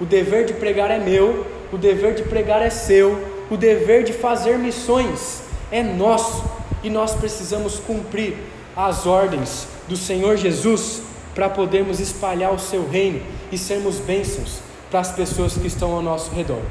O 0.00 0.04
dever 0.04 0.44
de 0.44 0.52
pregar 0.54 0.90
é 0.90 0.98
meu, 0.98 1.46
o 1.72 1.78
dever 1.78 2.14
de 2.14 2.22
pregar 2.22 2.62
é 2.62 2.70
seu, 2.70 3.18
o 3.50 3.56
dever 3.56 4.04
de 4.04 4.12
fazer 4.12 4.58
missões 4.58 5.42
é 5.70 5.82
nosso 5.82 6.44
e 6.82 6.90
nós 6.90 7.14
precisamos 7.14 7.78
cumprir 7.78 8.36
as 8.76 9.06
ordens 9.06 9.66
do 9.88 9.96
Senhor 9.96 10.36
Jesus 10.36 11.02
para 11.34 11.48
podermos 11.48 12.00
espalhar 12.00 12.52
o 12.52 12.58
seu 12.58 12.88
reino 12.88 13.22
e 13.50 13.58
sermos 13.58 13.98
bênçãos 13.98 14.60
para 14.90 15.00
as 15.00 15.12
pessoas 15.12 15.54
que 15.54 15.66
estão 15.66 15.92
ao 15.92 16.02
nosso 16.02 16.30
redor. 16.32 16.62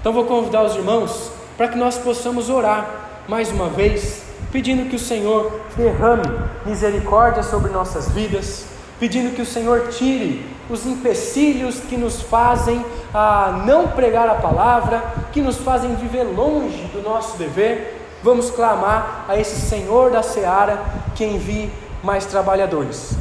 Então 0.00 0.12
vou 0.12 0.24
convidar 0.24 0.64
os 0.64 0.74
irmãos 0.74 1.30
para 1.56 1.68
que 1.68 1.76
nós 1.76 1.98
possamos 1.98 2.48
orar 2.48 3.24
mais 3.28 3.50
uma 3.50 3.68
vez, 3.68 4.22
pedindo 4.52 4.88
que 4.88 4.96
o 4.96 4.98
Senhor 5.00 5.60
derrame 5.76 6.22
misericórdia 6.64 7.42
sobre 7.42 7.70
nossas 7.70 8.08
vidas, 8.10 8.66
pedindo 8.98 9.34
que 9.34 9.42
o 9.42 9.46
Senhor 9.46 9.88
tire 9.88 10.44
os 10.68 10.86
empecilhos 10.86 11.80
que 11.80 11.96
nos 11.96 12.20
fazem 12.20 12.84
a 13.14 13.62
não 13.66 13.88
pregar 13.88 14.28
a 14.28 14.34
palavra, 14.34 15.02
que 15.32 15.40
nos 15.40 15.56
fazem 15.58 15.94
viver 15.94 16.24
longe 16.24 16.82
do 16.92 17.02
nosso 17.02 17.36
dever. 17.36 18.02
Vamos 18.22 18.50
clamar 18.50 19.24
a 19.28 19.38
esse 19.38 19.60
Senhor 19.60 20.10
da 20.10 20.22
seara 20.22 20.82
que 21.14 21.24
envie 21.24 21.70
mais 22.02 22.26
trabalhadores. 22.26 23.14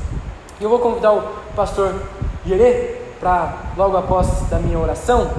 Eu 0.60 0.70
vou 0.70 0.80
convidar 0.80 1.14
o 1.14 1.22
pastor 1.56 1.94
Gerê 2.46 3.02
para, 3.20 3.54
logo 3.78 3.98
após 3.98 4.42
da 4.50 4.58
minha 4.60 4.80
oração, 4.80 5.30